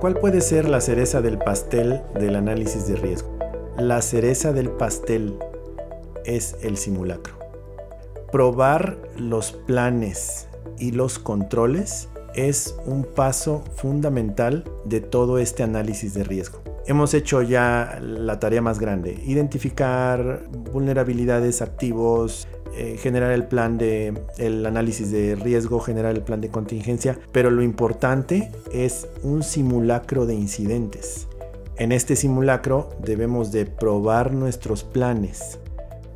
¿Cuál 0.00 0.14
puede 0.18 0.40
ser 0.40 0.66
la 0.66 0.80
cereza 0.80 1.20
del 1.20 1.36
pastel 1.36 2.00
del 2.18 2.36
análisis 2.36 2.86
de 2.86 2.96
riesgo? 2.96 3.36
La 3.76 4.00
cereza 4.00 4.54
del 4.54 4.70
pastel 4.70 5.36
es 6.24 6.56
el 6.62 6.76
simulacro. 6.76 7.34
Probar 8.30 8.98
los 9.16 9.52
planes 9.52 10.48
y 10.78 10.92
los 10.92 11.18
controles 11.18 12.08
es 12.34 12.74
un 12.86 13.04
paso 13.04 13.62
fundamental 13.76 14.64
de 14.84 15.00
todo 15.00 15.38
este 15.38 15.62
análisis 15.62 16.14
de 16.14 16.24
riesgo. 16.24 16.62
Hemos 16.86 17.14
hecho 17.14 17.42
ya 17.42 18.00
la 18.00 18.40
tarea 18.40 18.60
más 18.60 18.80
grande, 18.80 19.22
identificar 19.24 20.48
vulnerabilidades 20.72 21.62
activos, 21.62 22.48
eh, 22.74 22.96
generar 22.98 23.32
el 23.32 23.44
plan 23.44 23.76
de 23.76 24.14
el 24.38 24.64
análisis 24.64 25.12
de 25.12 25.36
riesgo, 25.36 25.78
generar 25.78 26.14
el 26.14 26.22
plan 26.22 26.40
de 26.40 26.48
contingencia, 26.48 27.18
pero 27.30 27.50
lo 27.50 27.62
importante 27.62 28.50
es 28.72 29.06
un 29.22 29.42
simulacro 29.42 30.26
de 30.26 30.34
incidentes. 30.34 31.28
En 31.76 31.92
este 31.92 32.16
simulacro 32.16 32.90
debemos 33.04 33.52
de 33.52 33.66
probar 33.66 34.32
nuestros 34.32 34.84
planes, 34.84 35.58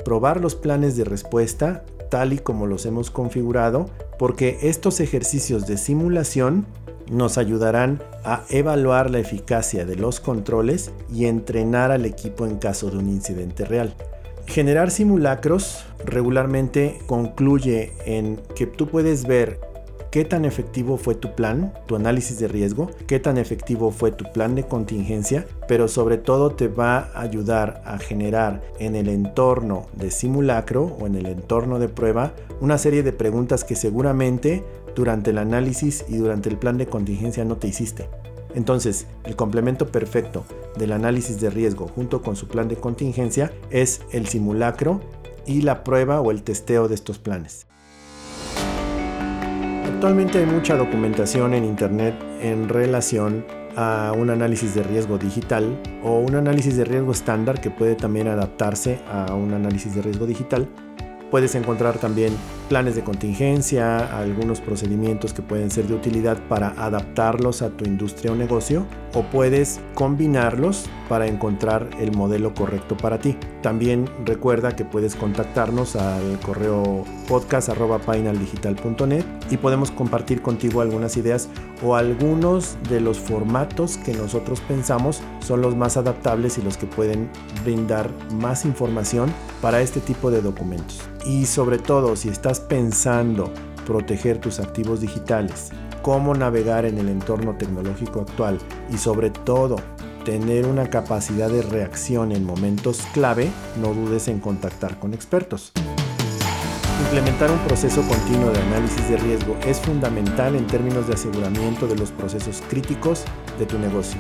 probar 0.06 0.40
los 0.40 0.54
planes 0.54 0.96
de 0.96 1.02
respuesta 1.02 1.82
tal 2.10 2.32
y 2.32 2.38
como 2.38 2.68
los 2.68 2.86
hemos 2.86 3.10
configurado, 3.10 3.90
porque 4.20 4.56
estos 4.62 5.00
ejercicios 5.00 5.66
de 5.66 5.76
simulación 5.76 6.64
nos 7.10 7.38
ayudarán 7.38 8.00
a 8.24 8.44
evaluar 8.50 9.10
la 9.10 9.18
eficacia 9.18 9.84
de 9.84 9.96
los 9.96 10.20
controles 10.20 10.92
y 11.12 11.24
entrenar 11.24 11.90
al 11.90 12.06
equipo 12.06 12.46
en 12.46 12.58
caso 12.58 12.88
de 12.88 12.98
un 12.98 13.08
incidente 13.08 13.64
real. 13.64 13.94
Generar 14.46 14.92
simulacros 14.92 15.84
regularmente 16.04 17.00
concluye 17.08 17.92
en 18.04 18.40
que 18.54 18.68
tú 18.68 18.86
puedes 18.86 19.26
ver 19.26 19.58
qué 20.16 20.24
tan 20.24 20.46
efectivo 20.46 20.96
fue 20.96 21.14
tu 21.14 21.34
plan, 21.34 21.74
tu 21.84 21.94
análisis 21.94 22.38
de 22.38 22.48
riesgo, 22.48 22.90
qué 23.06 23.20
tan 23.20 23.36
efectivo 23.36 23.90
fue 23.90 24.12
tu 24.12 24.24
plan 24.32 24.54
de 24.54 24.66
contingencia, 24.66 25.46
pero 25.68 25.88
sobre 25.88 26.16
todo 26.16 26.52
te 26.52 26.68
va 26.68 27.10
a 27.12 27.20
ayudar 27.20 27.82
a 27.84 27.98
generar 27.98 28.62
en 28.78 28.96
el 28.96 29.10
entorno 29.10 29.88
de 29.92 30.10
simulacro 30.10 30.84
o 30.98 31.06
en 31.06 31.16
el 31.16 31.26
entorno 31.26 31.78
de 31.78 31.90
prueba 31.90 32.32
una 32.62 32.78
serie 32.78 33.02
de 33.02 33.12
preguntas 33.12 33.62
que 33.62 33.76
seguramente 33.76 34.64
durante 34.94 35.32
el 35.32 35.36
análisis 35.36 36.06
y 36.08 36.16
durante 36.16 36.48
el 36.48 36.56
plan 36.56 36.78
de 36.78 36.86
contingencia 36.86 37.44
no 37.44 37.58
te 37.58 37.68
hiciste. 37.68 38.08
Entonces, 38.54 39.06
el 39.24 39.36
complemento 39.36 39.88
perfecto 39.88 40.46
del 40.78 40.92
análisis 40.92 41.42
de 41.42 41.50
riesgo 41.50 41.88
junto 41.88 42.22
con 42.22 42.36
su 42.36 42.48
plan 42.48 42.68
de 42.68 42.76
contingencia 42.76 43.52
es 43.68 44.00
el 44.12 44.26
simulacro 44.28 45.02
y 45.44 45.60
la 45.60 45.84
prueba 45.84 46.22
o 46.22 46.30
el 46.30 46.42
testeo 46.42 46.88
de 46.88 46.94
estos 46.94 47.18
planes. 47.18 47.65
Actualmente 50.06 50.38
hay 50.38 50.46
mucha 50.46 50.76
documentación 50.76 51.52
en 51.52 51.64
Internet 51.64 52.14
en 52.40 52.68
relación 52.68 53.44
a 53.74 54.12
un 54.16 54.30
análisis 54.30 54.72
de 54.72 54.84
riesgo 54.84 55.18
digital 55.18 55.76
o 56.04 56.20
un 56.20 56.36
análisis 56.36 56.76
de 56.76 56.84
riesgo 56.84 57.10
estándar 57.10 57.60
que 57.60 57.70
puede 57.70 57.96
también 57.96 58.28
adaptarse 58.28 59.00
a 59.10 59.34
un 59.34 59.52
análisis 59.52 59.96
de 59.96 60.02
riesgo 60.02 60.24
digital. 60.24 60.68
Puedes 61.28 61.56
encontrar 61.56 61.98
también 61.98 62.36
planes 62.68 62.94
de 62.96 63.04
contingencia, 63.04 63.98
algunos 64.18 64.60
procedimientos 64.60 65.32
que 65.32 65.42
pueden 65.42 65.70
ser 65.70 65.86
de 65.86 65.94
utilidad 65.94 66.38
para 66.48 66.68
adaptarlos 66.70 67.62
a 67.62 67.70
tu 67.70 67.84
industria 67.84 68.32
o 68.32 68.36
negocio 68.36 68.86
o 69.14 69.22
puedes 69.22 69.80
combinarlos 69.94 70.86
para 71.08 71.26
encontrar 71.26 71.88
el 71.98 72.12
modelo 72.12 72.54
correcto 72.54 72.96
para 72.96 73.18
ti. 73.18 73.36
También 73.62 74.10
recuerda 74.24 74.76
que 74.76 74.84
puedes 74.84 75.14
contactarnos 75.14 75.96
al 75.96 76.38
correo 76.40 77.04
podcast.painaldigital.net 77.28 79.24
y 79.50 79.56
podemos 79.56 79.90
compartir 79.90 80.42
contigo 80.42 80.80
algunas 80.82 81.16
ideas 81.16 81.48
o 81.82 81.96
algunos 81.96 82.76
de 82.88 83.00
los 83.00 83.18
formatos 83.18 83.96
que 83.98 84.12
nosotros 84.12 84.60
pensamos 84.60 85.22
son 85.40 85.62
los 85.62 85.74
más 85.76 85.96
adaptables 85.96 86.58
y 86.58 86.62
los 86.62 86.76
que 86.76 86.86
pueden 86.86 87.30
brindar 87.64 88.10
más 88.34 88.64
información 88.64 89.32
para 89.62 89.80
este 89.80 90.00
tipo 90.00 90.30
de 90.30 90.42
documentos. 90.42 91.00
Y 91.24 91.46
sobre 91.46 91.78
todo, 91.78 92.14
si 92.14 92.28
estás 92.56 92.60
pensando 92.60 93.52
proteger 93.86 94.38
tus 94.38 94.60
activos 94.60 95.00
digitales, 95.00 95.70
cómo 96.02 96.34
navegar 96.34 96.86
en 96.86 96.98
el 96.98 97.08
entorno 97.08 97.56
tecnológico 97.56 98.20
actual 98.20 98.58
y 98.90 98.96
sobre 98.98 99.30
todo 99.30 99.76
tener 100.24 100.66
una 100.66 100.88
capacidad 100.88 101.48
de 101.50 101.62
reacción 101.62 102.32
en 102.32 102.44
momentos 102.44 103.02
clave, 103.12 103.50
no 103.80 103.92
dudes 103.94 104.28
en 104.28 104.40
contactar 104.40 104.98
con 104.98 105.14
expertos. 105.14 105.72
Implementar 107.04 107.50
un 107.50 107.58
proceso 107.58 108.02
continuo 108.08 108.50
de 108.50 108.60
análisis 108.60 109.08
de 109.08 109.18
riesgo 109.18 109.56
es 109.66 109.78
fundamental 109.78 110.56
en 110.56 110.66
términos 110.66 111.06
de 111.06 111.14
aseguramiento 111.14 111.86
de 111.86 111.96
los 111.96 112.10
procesos 112.10 112.62
críticos 112.68 113.24
de 113.58 113.66
tu 113.66 113.78
negocio. 113.78 114.18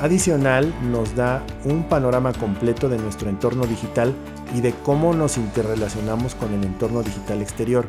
Adicional, 0.00 0.72
nos 0.90 1.14
da 1.16 1.44
un 1.64 1.88
panorama 1.88 2.32
completo 2.32 2.88
de 2.88 2.98
nuestro 2.98 3.30
entorno 3.30 3.66
digital 3.66 4.14
y 4.54 4.60
de 4.60 4.72
cómo 4.72 5.12
nos 5.12 5.36
interrelacionamos 5.36 6.34
con 6.34 6.52
el 6.54 6.64
entorno 6.64 7.02
digital 7.02 7.42
exterior. 7.42 7.88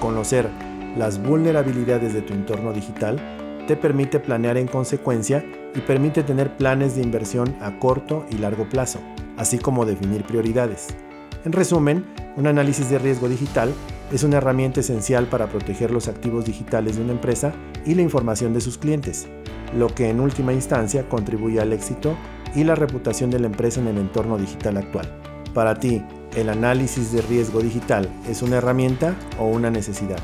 Conocer 0.00 0.48
las 0.96 1.22
vulnerabilidades 1.22 2.14
de 2.14 2.22
tu 2.22 2.32
entorno 2.34 2.72
digital 2.72 3.20
te 3.66 3.76
permite 3.76 4.20
planear 4.20 4.56
en 4.56 4.68
consecuencia 4.68 5.44
y 5.74 5.80
permite 5.80 6.22
tener 6.22 6.56
planes 6.56 6.94
de 6.94 7.02
inversión 7.02 7.56
a 7.60 7.78
corto 7.78 8.26
y 8.30 8.38
largo 8.38 8.68
plazo, 8.68 9.00
así 9.36 9.58
como 9.58 9.86
definir 9.86 10.24
prioridades. 10.24 10.88
En 11.44 11.52
resumen, 11.52 12.04
un 12.36 12.46
análisis 12.46 12.88
de 12.90 12.98
riesgo 12.98 13.28
digital 13.28 13.72
Es 14.12 14.22
una 14.22 14.36
herramienta 14.36 14.80
esencial 14.80 15.26
para 15.26 15.48
proteger 15.48 15.90
los 15.90 16.08
activos 16.08 16.44
digitales 16.44 16.96
de 16.96 17.02
una 17.02 17.12
empresa 17.12 17.52
y 17.86 17.94
la 17.94 18.02
información 18.02 18.52
de 18.52 18.60
sus 18.60 18.76
clientes, 18.76 19.26
lo 19.76 19.88
que 19.88 20.10
en 20.10 20.20
última 20.20 20.52
instancia 20.52 21.08
contribuye 21.08 21.58
al 21.58 21.72
éxito 21.72 22.14
y 22.54 22.64
la 22.64 22.74
reputación 22.74 23.30
de 23.30 23.40
la 23.40 23.46
empresa 23.46 23.80
en 23.80 23.88
el 23.88 23.98
entorno 23.98 24.36
digital 24.36 24.76
actual. 24.76 25.33
Para 25.54 25.76
ti, 25.76 26.02
¿el 26.34 26.48
análisis 26.48 27.12
de 27.12 27.22
riesgo 27.22 27.60
digital 27.60 28.10
es 28.28 28.42
una 28.42 28.56
herramienta 28.56 29.14
o 29.38 29.46
una 29.46 29.70
necesidad? 29.70 30.18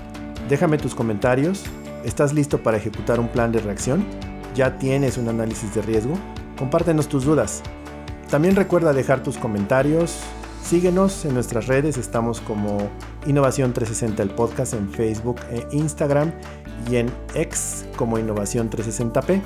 Déjame 0.49 0.77
tus 0.77 0.97
comentarios. 0.97 1.63
¿Estás 2.05 2.33
listo 2.33 2.63
para 2.63 2.79
ejecutar 2.79 3.21
un 3.21 3.29
plan 3.29 3.53
de 3.53 3.61
reacción? 3.61 4.05
¿Ya 4.57 4.77
tienes 4.79 5.19
un 5.19 5.29
análisis 5.29 5.73
de 5.73 5.83
riesgo? 5.83 6.15
Compártenos 6.59 7.09
tus 7.09 7.25
dudas. 7.25 7.63
También 8.29 8.57
recuerda 8.57 8.93
dejar 8.93 9.23
tus 9.23 9.39
comentarios. 9.39 10.19
Síguenos 10.65 11.25
en 11.25 11.35
nuestras 11.35 11.69
redes, 11.69 11.97
estamos 11.97 12.41
como 12.41 12.91
Innovación 13.27 13.73
360 13.73 14.23
el 14.23 14.31
podcast 14.31 14.75
en 14.75 14.91
Facebook 14.91 15.37
e 15.51 15.65
Instagram 15.71 16.33
y 16.91 16.97
en 16.97 17.11
X 17.35 17.87
como 17.97 18.19
Innovación 18.19 18.69
360p. 18.69 19.41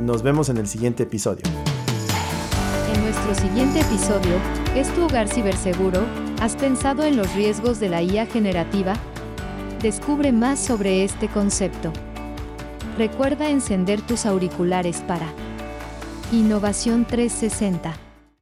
Nos 0.00 0.22
vemos 0.24 0.48
en 0.48 0.56
el 0.58 0.66
siguiente 0.66 1.04
episodio. 1.04 1.44
En 2.94 3.02
nuestro 3.02 3.34
siguiente 3.34 3.80
episodio, 3.80 4.38
¿es 4.76 4.88
tu 4.94 5.06
hogar 5.06 5.26
ciberseguro? 5.26 6.06
¿Has 6.40 6.54
pensado 6.54 7.02
en 7.02 7.16
los 7.16 7.34
riesgos 7.34 7.80
de 7.80 7.88
la 7.88 8.00
IA 8.02 8.24
generativa? 8.24 8.94
Descubre 9.82 10.30
más 10.30 10.60
sobre 10.60 11.02
este 11.02 11.26
concepto. 11.26 11.92
Recuerda 12.96 13.48
encender 13.50 14.00
tus 14.00 14.26
auriculares 14.26 15.02
para 15.08 15.26
Innovación 16.30 17.04
360. 17.04 18.03